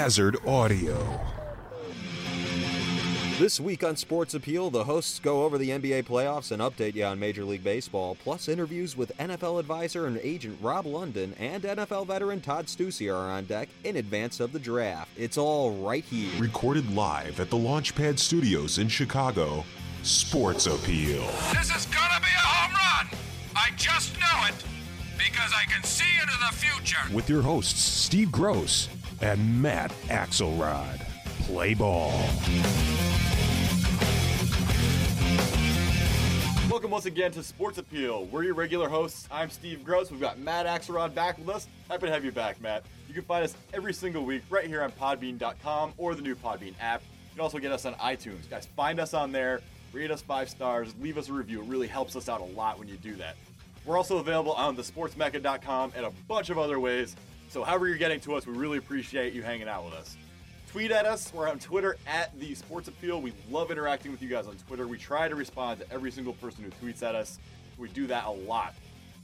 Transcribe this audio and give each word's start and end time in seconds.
Hazard 0.00 0.38
Audio. 0.46 1.20
This 3.38 3.60
week 3.60 3.84
on 3.84 3.96
Sports 3.96 4.32
Appeal, 4.32 4.70
the 4.70 4.84
hosts 4.84 5.18
go 5.18 5.44
over 5.44 5.58
the 5.58 5.68
NBA 5.68 6.04
playoffs 6.04 6.52
and 6.52 6.62
update 6.62 6.94
you 6.94 7.04
on 7.04 7.20
Major 7.20 7.44
League 7.44 7.62
Baseball, 7.62 8.16
plus 8.24 8.48
interviews 8.48 8.96
with 8.96 9.14
NFL 9.18 9.60
advisor 9.60 10.06
and 10.06 10.18
agent 10.22 10.56
Rob 10.62 10.86
London 10.86 11.34
and 11.38 11.64
NFL 11.64 12.06
veteran 12.06 12.40
Todd 12.40 12.64
Steussie 12.64 13.14
are 13.14 13.30
on 13.30 13.44
deck 13.44 13.68
in 13.84 13.96
advance 13.96 14.40
of 14.40 14.52
the 14.54 14.58
draft. 14.58 15.10
It's 15.18 15.36
all 15.36 15.72
right 15.72 16.04
here. 16.04 16.32
Recorded 16.40 16.94
live 16.94 17.38
at 17.38 17.50
the 17.50 17.58
Launchpad 17.58 18.18
Studios 18.18 18.78
in 18.78 18.88
Chicago. 18.88 19.66
Sports 20.02 20.64
Appeal. 20.64 21.26
This 21.52 21.76
is 21.76 21.84
gonna 21.84 22.20
be 22.20 22.32
a 22.36 22.46
home 22.46 22.72
run! 22.72 23.18
I 23.54 23.68
just 23.76 24.18
know 24.18 24.46
it! 24.48 24.54
Because 25.18 25.52
I 25.54 25.70
can 25.70 25.84
see 25.84 26.06
into 26.22 26.38
the 26.38 26.56
future! 26.56 27.14
With 27.14 27.28
your 27.28 27.42
hosts, 27.42 27.82
Steve 27.82 28.32
Gross 28.32 28.88
and 29.20 29.62
Matt 29.62 29.90
Axelrod. 30.08 31.00
Play 31.42 31.74
ball. 31.74 32.12
Welcome 36.70 36.92
once 36.92 37.06
again 37.06 37.32
to 37.32 37.42
Sports 37.42 37.78
Appeal. 37.78 38.26
We're 38.26 38.44
your 38.44 38.54
regular 38.54 38.88
hosts. 38.88 39.28
I'm 39.30 39.50
Steve 39.50 39.84
Gross. 39.84 40.10
We've 40.10 40.20
got 40.20 40.38
Matt 40.38 40.66
Axelrod 40.66 41.14
back 41.14 41.36
with 41.36 41.48
us. 41.48 41.66
Happy 41.88 42.06
to 42.06 42.12
have 42.12 42.24
you 42.24 42.30
back, 42.30 42.60
Matt. 42.60 42.84
You 43.08 43.14
can 43.14 43.24
find 43.24 43.44
us 43.44 43.56
every 43.74 43.92
single 43.92 44.24
week 44.24 44.42
right 44.50 44.66
here 44.66 44.82
on 44.82 44.92
Podbean.com 44.92 45.94
or 45.98 46.14
the 46.14 46.22
new 46.22 46.36
Podbean 46.36 46.74
app. 46.80 47.02
You 47.02 47.34
can 47.34 47.40
also 47.40 47.58
get 47.58 47.72
us 47.72 47.86
on 47.86 47.94
iTunes. 47.94 48.48
Guys, 48.48 48.66
find 48.76 49.00
us 49.00 49.14
on 49.14 49.32
there, 49.32 49.60
rate 49.92 50.12
us 50.12 50.22
five 50.22 50.48
stars, 50.48 50.94
leave 51.00 51.18
us 51.18 51.28
a 51.28 51.32
review. 51.32 51.60
It 51.60 51.66
really 51.66 51.88
helps 51.88 52.14
us 52.14 52.28
out 52.28 52.40
a 52.40 52.44
lot 52.44 52.78
when 52.78 52.86
you 52.86 52.96
do 52.98 53.16
that. 53.16 53.34
We're 53.84 53.96
also 53.96 54.18
available 54.18 54.52
on 54.52 54.76
thesportsmecca.com 54.76 55.92
and 55.96 56.06
a 56.06 56.10
bunch 56.28 56.50
of 56.50 56.58
other 56.58 56.78
ways. 56.78 57.16
So, 57.50 57.62
however 57.62 57.86
you're 57.88 57.98
getting 57.98 58.20
to 58.20 58.34
us, 58.34 58.46
we 58.46 58.56
really 58.56 58.78
appreciate 58.78 59.34
you 59.34 59.42
hanging 59.42 59.68
out 59.68 59.84
with 59.84 59.94
us 59.94 60.16
tweet 60.70 60.92
at 60.92 61.04
us. 61.04 61.32
We're 61.34 61.48
on 61.48 61.58
Twitter 61.58 61.96
at 62.06 62.38
the 62.38 62.54
Sports 62.54 62.86
Appeal. 62.86 63.20
We 63.20 63.32
love 63.50 63.72
interacting 63.72 64.12
with 64.12 64.22
you 64.22 64.28
guys 64.28 64.46
on 64.46 64.54
Twitter. 64.68 64.86
We 64.86 64.98
try 64.98 65.26
to 65.26 65.34
respond 65.34 65.80
to 65.80 65.92
every 65.92 66.12
single 66.12 66.34
person 66.34 66.62
who 66.62 66.70
tweets 66.70 67.02
at 67.02 67.16
us. 67.16 67.40
We 67.76 67.88
do 67.88 68.06
that 68.06 68.26
a 68.26 68.30
lot. 68.30 68.74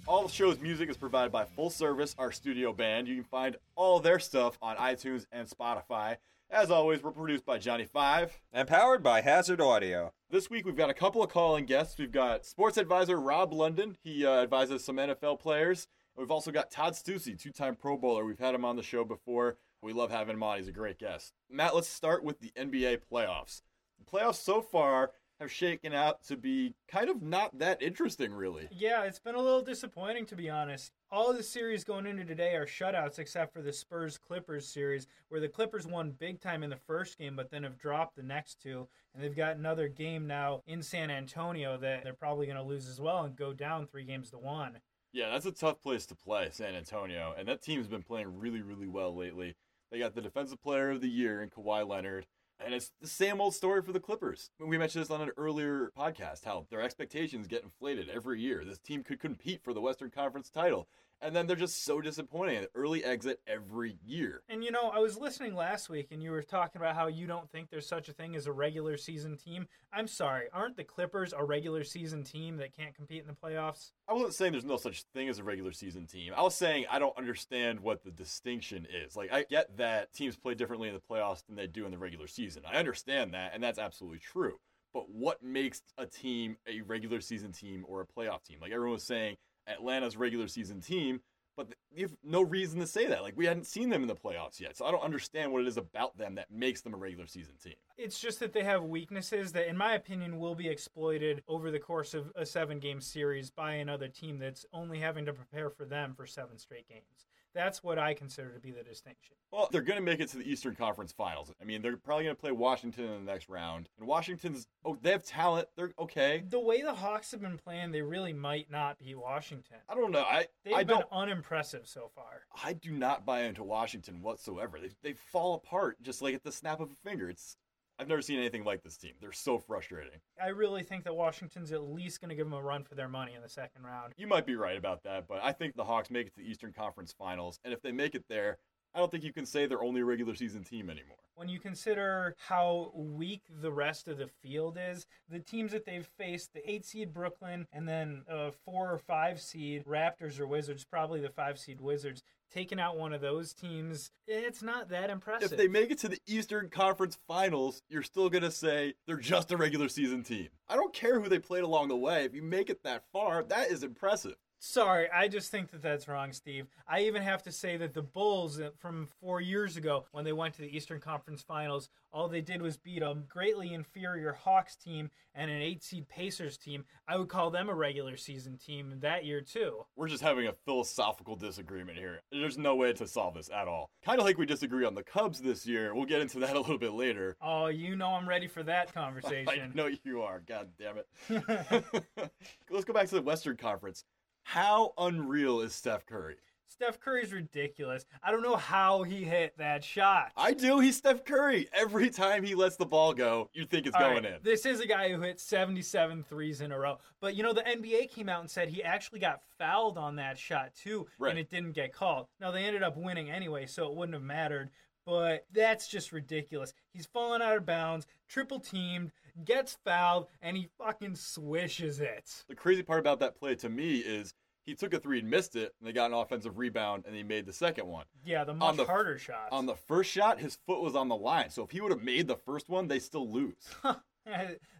All 0.08 0.24
the 0.26 0.32
show's 0.32 0.58
music 0.58 0.90
is 0.90 0.96
provided 0.96 1.30
by 1.30 1.44
Full 1.44 1.70
Service, 1.70 2.16
our 2.18 2.32
studio 2.32 2.72
band. 2.72 3.06
You 3.06 3.14
can 3.14 3.24
find 3.24 3.56
all 3.76 4.00
their 4.00 4.18
stuff 4.18 4.58
on 4.60 4.76
iTunes 4.76 5.26
and 5.30 5.48
Spotify. 5.48 6.16
As 6.50 6.70
always, 6.70 7.02
we're 7.02 7.12
produced 7.12 7.44
by 7.44 7.58
Johnny 7.58 7.84
Five. 7.84 8.40
And 8.52 8.66
powered 8.66 9.02
by 9.02 9.20
Hazard 9.20 9.60
Audio. 9.60 10.12
This 10.30 10.50
week 10.50 10.64
we've 10.64 10.76
got 10.76 10.90
a 10.90 10.94
couple 10.94 11.22
of 11.22 11.30
calling 11.30 11.64
guests. 11.64 11.96
We've 11.96 12.10
got 12.10 12.44
sports 12.44 12.76
advisor 12.76 13.20
Rob 13.20 13.52
London. 13.52 13.96
He 14.02 14.26
uh, 14.26 14.42
advises 14.42 14.84
some 14.84 14.96
NFL 14.96 15.38
players. 15.38 15.86
We've 16.16 16.30
also 16.30 16.50
got 16.50 16.70
Todd 16.70 16.94
Steussie, 16.94 17.38
two-time 17.38 17.76
Pro 17.76 17.96
Bowler. 17.96 18.24
We've 18.24 18.38
had 18.38 18.54
him 18.54 18.64
on 18.64 18.76
the 18.76 18.82
show 18.82 19.04
before. 19.04 19.58
We 19.82 19.92
love 19.92 20.10
having 20.10 20.34
him 20.34 20.42
on. 20.42 20.58
He's 20.58 20.68
a 20.68 20.72
great 20.72 20.98
guest. 20.98 21.34
Matt, 21.50 21.74
let's 21.74 21.88
start 21.88 22.24
with 22.24 22.40
the 22.40 22.52
NBA 22.56 23.00
playoffs. 23.10 23.62
The 23.98 24.10
playoffs 24.10 24.36
so 24.42 24.62
far 24.62 25.12
have 25.38 25.52
shaken 25.52 25.92
out 25.92 26.22
to 26.24 26.36
be 26.36 26.74
kind 26.88 27.10
of 27.10 27.22
not 27.22 27.58
that 27.58 27.82
interesting, 27.82 28.32
really. 28.32 28.68
Yeah, 28.70 29.04
it's 29.04 29.18
been 29.18 29.34
a 29.34 29.40
little 29.40 29.60
disappointing 29.60 30.24
to 30.26 30.36
be 30.36 30.48
honest. 30.48 30.92
All 31.10 31.32
the 31.32 31.42
series 31.42 31.84
going 31.84 32.06
into 32.06 32.24
today 32.24 32.54
are 32.54 32.66
shutouts 32.66 33.18
except 33.18 33.52
for 33.52 33.60
the 33.60 33.72
Spurs 33.72 34.16
Clippers 34.16 34.66
series, 34.66 35.06
where 35.28 35.40
the 35.40 35.48
Clippers 35.48 35.86
won 35.86 36.12
big 36.18 36.40
time 36.40 36.62
in 36.62 36.70
the 36.70 36.76
first 36.76 37.18
game, 37.18 37.36
but 37.36 37.50
then 37.50 37.64
have 37.64 37.78
dropped 37.78 38.16
the 38.16 38.22
next 38.22 38.62
two. 38.62 38.88
And 39.14 39.22
they've 39.22 39.36
got 39.36 39.56
another 39.56 39.88
game 39.88 40.26
now 40.26 40.62
in 40.66 40.82
San 40.82 41.10
Antonio 41.10 41.76
that 41.78 42.02
they're 42.02 42.14
probably 42.14 42.46
going 42.46 42.58
to 42.58 42.62
lose 42.62 42.88
as 42.88 43.00
well 43.00 43.24
and 43.24 43.36
go 43.36 43.52
down 43.52 43.86
three 43.86 44.04
games 44.04 44.30
to 44.30 44.38
one. 44.38 44.78
Yeah, 45.16 45.30
that's 45.30 45.46
a 45.46 45.50
tough 45.50 45.80
place 45.80 46.04
to 46.06 46.14
play, 46.14 46.50
San 46.52 46.74
Antonio. 46.74 47.34
And 47.38 47.48
that 47.48 47.62
team's 47.62 47.86
been 47.86 48.02
playing 48.02 48.38
really, 48.38 48.60
really 48.60 48.86
well 48.86 49.16
lately. 49.16 49.56
They 49.90 49.98
got 49.98 50.14
the 50.14 50.20
Defensive 50.20 50.62
Player 50.62 50.90
of 50.90 51.00
the 51.00 51.08
Year 51.08 51.42
in 51.42 51.48
Kawhi 51.48 51.88
Leonard. 51.88 52.26
And 52.62 52.74
it's 52.74 52.92
the 53.00 53.06
same 53.06 53.40
old 53.40 53.54
story 53.54 53.80
for 53.80 53.92
the 53.92 53.98
Clippers. 53.98 54.50
We 54.60 54.76
mentioned 54.76 55.02
this 55.02 55.10
on 55.10 55.22
an 55.22 55.30
earlier 55.38 55.90
podcast 55.96 56.44
how 56.44 56.66
their 56.68 56.82
expectations 56.82 57.46
get 57.46 57.62
inflated 57.62 58.10
every 58.10 58.42
year. 58.42 58.62
This 58.62 58.78
team 58.78 59.02
could 59.02 59.18
compete 59.18 59.62
for 59.64 59.72
the 59.72 59.80
Western 59.80 60.10
Conference 60.10 60.50
title. 60.50 60.86
And 61.22 61.34
then 61.34 61.46
they're 61.46 61.56
just 61.56 61.84
so 61.84 62.00
disappointing. 62.00 62.58
An 62.58 62.66
early 62.74 63.04
exit 63.04 63.40
every 63.46 63.98
year. 64.04 64.42
And 64.48 64.62
you 64.62 64.70
know, 64.70 64.90
I 64.90 64.98
was 64.98 65.16
listening 65.16 65.54
last 65.54 65.88
week 65.88 66.08
and 66.10 66.22
you 66.22 66.30
were 66.30 66.42
talking 66.42 66.80
about 66.80 66.94
how 66.94 67.06
you 67.06 67.26
don't 67.26 67.50
think 67.50 67.70
there's 67.70 67.88
such 67.88 68.08
a 68.08 68.12
thing 68.12 68.36
as 68.36 68.46
a 68.46 68.52
regular 68.52 68.96
season 68.96 69.36
team. 69.36 69.66
I'm 69.92 70.08
sorry, 70.08 70.46
aren't 70.52 70.76
the 70.76 70.84
Clippers 70.84 71.32
a 71.36 71.44
regular 71.44 71.84
season 71.84 72.22
team 72.22 72.58
that 72.58 72.76
can't 72.76 72.94
compete 72.94 73.22
in 73.22 73.26
the 73.26 73.32
playoffs? 73.32 73.92
I 74.08 74.12
wasn't 74.12 74.34
saying 74.34 74.52
there's 74.52 74.64
no 74.64 74.76
such 74.76 75.04
thing 75.14 75.28
as 75.28 75.38
a 75.38 75.44
regular 75.44 75.72
season 75.72 76.06
team. 76.06 76.32
I 76.36 76.42
was 76.42 76.54
saying 76.54 76.84
I 76.90 76.98
don't 76.98 77.16
understand 77.16 77.80
what 77.80 78.04
the 78.04 78.10
distinction 78.10 78.86
is. 79.04 79.16
Like, 79.16 79.32
I 79.32 79.44
get 79.44 79.76
that 79.78 80.12
teams 80.12 80.36
play 80.36 80.54
differently 80.54 80.88
in 80.88 80.94
the 80.94 81.00
playoffs 81.00 81.44
than 81.46 81.56
they 81.56 81.66
do 81.66 81.86
in 81.86 81.90
the 81.90 81.98
regular 81.98 82.26
season. 82.26 82.62
I 82.70 82.76
understand 82.76 83.34
that, 83.34 83.52
and 83.54 83.62
that's 83.62 83.78
absolutely 83.78 84.18
true. 84.18 84.58
But 84.92 85.10
what 85.10 85.42
makes 85.42 85.82
a 85.98 86.06
team 86.06 86.56
a 86.66 86.80
regular 86.82 87.20
season 87.20 87.52
team 87.52 87.84
or 87.88 88.00
a 88.00 88.06
playoff 88.06 88.44
team? 88.44 88.58
Like, 88.60 88.72
everyone 88.72 88.94
was 88.94 89.04
saying 89.04 89.36
Atlanta's 89.66 90.16
regular 90.16 90.48
season 90.48 90.80
team, 90.80 91.20
but 91.56 91.68
you 91.90 92.02
have 92.02 92.14
no 92.22 92.42
reason 92.42 92.80
to 92.80 92.86
say 92.86 93.06
that. 93.06 93.22
Like, 93.22 93.36
we 93.36 93.46
hadn't 93.46 93.66
seen 93.66 93.88
them 93.88 94.02
in 94.02 94.08
the 94.08 94.14
playoffs 94.14 94.60
yet. 94.60 94.76
So 94.76 94.84
I 94.84 94.90
don't 94.90 95.02
understand 95.02 95.52
what 95.52 95.62
it 95.62 95.68
is 95.68 95.78
about 95.78 96.16
them 96.18 96.34
that 96.34 96.50
makes 96.50 96.82
them 96.82 96.92
a 96.92 96.98
regular 96.98 97.26
season 97.26 97.54
team. 97.62 97.74
It's 97.96 98.20
just 98.20 98.40
that 98.40 98.52
they 98.52 98.62
have 98.62 98.84
weaknesses 98.84 99.52
that, 99.52 99.66
in 99.66 99.76
my 99.76 99.94
opinion, 99.94 100.38
will 100.38 100.54
be 100.54 100.68
exploited 100.68 101.42
over 101.48 101.70
the 101.70 101.78
course 101.78 102.12
of 102.12 102.30
a 102.36 102.44
seven 102.44 102.78
game 102.78 103.00
series 103.00 103.50
by 103.50 103.74
another 103.74 104.08
team 104.08 104.38
that's 104.38 104.66
only 104.72 104.98
having 104.98 105.24
to 105.24 105.32
prepare 105.32 105.70
for 105.70 105.86
them 105.86 106.12
for 106.14 106.26
seven 106.26 106.58
straight 106.58 106.88
games. 106.88 107.26
That's 107.56 107.82
what 107.82 107.98
I 107.98 108.12
consider 108.12 108.52
to 108.52 108.60
be 108.60 108.70
the 108.70 108.82
distinction. 108.84 109.34
Well, 109.50 109.68
they're 109.72 109.80
going 109.80 109.98
to 109.98 110.04
make 110.04 110.20
it 110.20 110.28
to 110.30 110.36
the 110.36 110.48
Eastern 110.48 110.74
Conference 110.74 111.10
Finals. 111.12 111.50
I 111.60 111.64
mean, 111.64 111.80
they're 111.80 111.96
probably 111.96 112.24
going 112.24 112.36
to 112.36 112.40
play 112.40 112.52
Washington 112.52 113.04
in 113.04 113.24
the 113.24 113.32
next 113.32 113.48
round. 113.48 113.88
And 113.98 114.06
Washington's, 114.06 114.66
oh, 114.84 114.98
they 115.00 115.10
have 115.12 115.24
talent. 115.24 115.68
They're 115.76 115.92
okay. 115.98 116.44
The 116.46 116.60
way 116.60 116.82
the 116.82 116.92
Hawks 116.92 117.30
have 117.30 117.40
been 117.40 117.56
playing, 117.56 117.92
they 117.92 118.02
really 118.02 118.34
might 118.34 118.70
not 118.70 118.98
be 118.98 119.14
Washington. 119.14 119.78
I 119.88 119.94
don't 119.94 120.12
know. 120.12 120.22
I 120.22 120.46
They've 120.64 120.74
I 120.74 120.84
been 120.84 120.98
don't. 120.98 121.08
unimpressive 121.10 121.86
so 121.86 122.10
far. 122.14 122.42
I 122.62 122.74
do 122.74 122.92
not 122.92 123.24
buy 123.24 123.44
into 123.44 123.64
Washington 123.64 124.20
whatsoever. 124.20 124.78
They 124.78 124.90
they 125.02 125.14
fall 125.14 125.54
apart 125.54 126.02
just 126.02 126.20
like 126.20 126.34
at 126.34 126.44
the 126.44 126.52
snap 126.52 126.80
of 126.80 126.90
a 126.90 127.08
finger. 127.08 127.30
It's 127.30 127.56
I've 127.98 128.08
never 128.08 128.20
seen 128.20 128.38
anything 128.38 128.64
like 128.64 128.82
this 128.82 128.96
team. 128.96 129.12
They're 129.20 129.32
so 129.32 129.58
frustrating. 129.58 130.20
I 130.42 130.48
really 130.48 130.82
think 130.82 131.04
that 131.04 131.16
Washington's 131.16 131.72
at 131.72 131.82
least 131.82 132.20
going 132.20 132.28
to 132.28 132.34
give 132.34 132.46
them 132.46 132.58
a 132.58 132.62
run 132.62 132.84
for 132.84 132.94
their 132.94 133.08
money 133.08 133.34
in 133.34 133.42
the 133.42 133.48
second 133.48 133.84
round. 133.84 134.12
You 134.16 134.26
might 134.26 134.46
be 134.46 134.54
right 134.54 134.76
about 134.76 135.02
that, 135.04 135.26
but 135.26 135.40
I 135.42 135.52
think 135.52 135.76
the 135.76 135.84
Hawks 135.84 136.10
make 136.10 136.26
it 136.26 136.34
to 136.34 136.40
the 136.40 136.48
Eastern 136.50 136.72
Conference 136.72 137.14
Finals, 137.16 137.58
and 137.64 137.72
if 137.72 137.80
they 137.80 137.92
make 137.92 138.14
it 138.14 138.24
there, 138.28 138.58
I 138.94 138.98
don't 138.98 139.10
think 139.10 139.24
you 139.24 139.32
can 139.32 139.46
say 139.46 139.66
they're 139.66 139.82
only 139.82 140.02
a 140.02 140.04
regular 140.04 140.34
season 140.34 140.62
team 140.62 140.90
anymore. 140.90 141.16
When 141.36 141.50
you 141.50 141.60
consider 141.60 142.34
how 142.48 142.92
weak 142.94 143.42
the 143.60 143.70
rest 143.70 144.08
of 144.08 144.16
the 144.16 144.28
field 144.42 144.78
is, 144.80 145.06
the 145.28 145.38
teams 145.38 145.72
that 145.72 145.84
they've 145.84 146.08
faced, 146.16 146.54
the 146.54 146.68
eight 146.68 146.86
seed 146.86 147.12
Brooklyn 147.12 147.66
and 147.74 147.86
then 147.86 148.22
a 148.26 148.52
four 148.64 148.90
or 148.90 148.98
five 148.98 149.38
seed 149.38 149.84
Raptors 149.84 150.40
or 150.40 150.46
Wizards, 150.46 150.84
probably 150.84 151.20
the 151.20 151.28
five 151.28 151.58
seed 151.58 151.82
Wizards, 151.82 152.22
taking 152.50 152.80
out 152.80 152.96
one 152.96 153.12
of 153.12 153.20
those 153.20 153.52
teams, 153.52 154.10
it's 154.26 154.62
not 154.62 154.88
that 154.88 155.10
impressive. 155.10 155.52
If 155.52 155.58
they 155.58 155.68
make 155.68 155.90
it 155.90 155.98
to 155.98 156.08
the 156.08 156.18
Eastern 156.26 156.70
Conference 156.70 157.18
Finals, 157.28 157.82
you're 157.90 158.02
still 158.02 158.30
going 158.30 158.44
to 158.44 158.50
say 158.50 158.94
they're 159.06 159.18
just 159.18 159.52
a 159.52 159.58
regular 159.58 159.90
season 159.90 160.22
team. 160.22 160.48
I 160.70 160.76
don't 160.76 160.94
care 160.94 161.20
who 161.20 161.28
they 161.28 161.38
played 161.38 161.64
along 161.64 161.88
the 161.88 161.96
way. 161.96 162.24
If 162.24 162.34
you 162.34 162.42
make 162.42 162.70
it 162.70 162.82
that 162.84 163.04
far, 163.12 163.42
that 163.42 163.70
is 163.70 163.82
impressive. 163.82 164.36
Sorry, 164.58 165.08
I 165.10 165.28
just 165.28 165.50
think 165.50 165.70
that 165.70 165.82
that's 165.82 166.08
wrong, 166.08 166.32
Steve. 166.32 166.66
I 166.88 167.02
even 167.02 167.22
have 167.22 167.42
to 167.42 167.52
say 167.52 167.76
that 167.76 167.94
the 167.94 168.02
Bulls 168.02 168.58
uh, 168.58 168.70
from 168.78 169.08
four 169.20 169.40
years 169.40 169.76
ago, 169.76 170.06
when 170.12 170.24
they 170.24 170.32
went 170.32 170.54
to 170.54 170.62
the 170.62 170.74
Eastern 170.74 171.00
Conference 171.00 171.42
Finals, 171.42 171.90
all 172.12 172.28
they 172.28 172.40
did 172.40 172.62
was 172.62 172.76
beat 172.76 173.02
a 173.02 173.16
greatly 173.28 173.74
inferior 173.74 174.32
Hawks 174.32 174.74
team 174.74 175.10
and 175.34 175.50
an 175.50 175.60
eight 175.60 175.84
seed 175.84 176.08
Pacers 176.08 176.56
team. 176.56 176.84
I 177.06 177.18
would 177.18 177.28
call 177.28 177.50
them 177.50 177.68
a 177.68 177.74
regular 177.74 178.16
season 178.16 178.56
team 178.56 178.94
that 179.00 179.24
year, 179.26 179.42
too. 179.42 179.84
We're 179.94 180.08
just 180.08 180.22
having 180.22 180.46
a 180.46 180.52
philosophical 180.52 181.36
disagreement 181.36 181.98
here. 181.98 182.22
There's 182.32 182.56
no 182.56 182.74
way 182.74 182.94
to 182.94 183.06
solve 183.06 183.34
this 183.34 183.50
at 183.50 183.68
all. 183.68 183.90
Kind 184.04 184.18
of 184.18 184.24
like 184.24 184.38
we 184.38 184.46
disagree 184.46 184.86
on 184.86 184.94
the 184.94 185.02
Cubs 185.02 185.40
this 185.40 185.66
year. 185.66 185.94
We'll 185.94 186.06
get 186.06 186.22
into 186.22 186.38
that 186.40 186.56
a 186.56 186.60
little 186.60 186.78
bit 186.78 186.92
later. 186.92 187.36
Oh, 187.42 187.66
you 187.66 187.94
know 187.96 188.08
I'm 188.08 188.28
ready 188.28 188.48
for 188.48 188.62
that 188.62 188.94
conversation. 188.94 189.48
I 189.48 189.70
know 189.74 189.90
you 190.04 190.22
are. 190.22 190.42
God 190.46 190.68
damn 190.78 190.96
it. 190.98 191.06
Let's 192.70 192.84
go 192.84 192.94
back 192.94 193.08
to 193.08 193.14
the 193.16 193.22
Western 193.22 193.56
Conference. 193.56 194.04
How 194.50 194.92
unreal 194.96 195.60
is 195.60 195.74
Steph 195.74 196.06
Curry? 196.06 196.36
Steph 196.68 197.00
Curry's 197.00 197.32
ridiculous. 197.32 198.06
I 198.22 198.30
don't 198.30 198.42
know 198.44 198.54
how 198.54 199.02
he 199.02 199.24
hit 199.24 199.58
that 199.58 199.82
shot. 199.82 200.30
I 200.36 200.52
do. 200.52 200.78
He's 200.78 200.96
Steph 200.98 201.24
Curry. 201.24 201.68
Every 201.72 202.10
time 202.10 202.44
he 202.44 202.54
lets 202.54 202.76
the 202.76 202.86
ball 202.86 203.12
go, 203.12 203.50
you 203.54 203.64
think 203.66 203.86
it's 203.86 203.96
All 203.96 204.02
going 204.02 204.22
right, 204.22 204.34
in. 204.34 204.38
This 204.44 204.64
is 204.64 204.78
a 204.78 204.86
guy 204.86 205.08
who 205.12 205.20
hit 205.20 205.40
77 205.40 206.22
threes 206.28 206.60
in 206.60 206.70
a 206.70 206.78
row. 206.78 206.98
But 207.20 207.34
you 207.34 207.42
know, 207.42 207.52
the 207.52 207.62
NBA 207.62 208.10
came 208.12 208.28
out 208.28 208.38
and 208.40 208.48
said 208.48 208.68
he 208.68 208.84
actually 208.84 209.18
got 209.18 209.40
fouled 209.58 209.98
on 209.98 210.14
that 210.16 210.38
shot 210.38 210.74
too, 210.80 211.08
Right. 211.18 211.30
and 211.30 211.40
it 211.40 211.50
didn't 211.50 211.72
get 211.72 211.92
called. 211.92 212.28
Now 212.40 212.52
they 212.52 212.62
ended 212.64 212.84
up 212.84 212.96
winning 212.96 213.30
anyway, 213.30 213.66
so 213.66 213.86
it 213.90 213.96
wouldn't 213.96 214.14
have 214.14 214.22
mattered. 214.22 214.70
But 215.04 215.46
that's 215.52 215.88
just 215.88 216.12
ridiculous. 216.12 216.72
He's 216.92 217.06
fallen 217.06 217.42
out 217.42 217.56
of 217.56 217.66
bounds, 217.66 218.06
triple 218.28 218.60
teamed, 218.60 219.10
gets 219.44 219.76
fouled, 219.84 220.26
and 220.42 220.56
he 220.56 220.68
fucking 220.78 221.14
swishes 221.16 222.00
it. 222.00 222.44
The 222.48 222.54
crazy 222.54 222.82
part 222.82 223.00
about 223.00 223.20
that 223.20 223.36
play 223.38 223.54
to 223.56 223.68
me 223.68 223.98
is 223.98 224.32
He 224.64 224.74
took 224.74 224.92
a 224.94 224.98
three 224.98 225.20
and 225.20 225.30
missed 225.30 225.54
it, 225.54 225.72
and 225.78 225.86
they 225.86 225.92
got 225.92 226.10
an 226.10 226.16
offensive 226.16 226.58
rebound, 226.58 227.04
and 227.06 227.14
he 227.14 227.22
made 227.22 227.46
the 227.46 227.52
second 227.52 227.86
one. 227.86 228.04
Yeah, 228.24 228.42
the 228.42 228.52
much 228.52 228.76
the- 228.76 228.84
harder 228.84 229.16
shot. 229.16 229.48
On 229.52 229.64
the 229.64 229.76
first 229.76 230.10
shot, 230.10 230.40
his 230.40 230.58
foot 230.66 230.80
was 230.82 230.96
on 230.96 231.08
the 231.08 231.14
line. 231.16 231.50
So 231.50 231.62
if 231.62 231.70
he 231.70 231.80
would 231.80 231.92
have 231.92 232.02
made 232.02 232.26
the 232.26 232.34
first 232.36 232.68
one, 232.68 232.88
they 232.88 232.98
still 232.98 233.30
lose. 233.30 233.54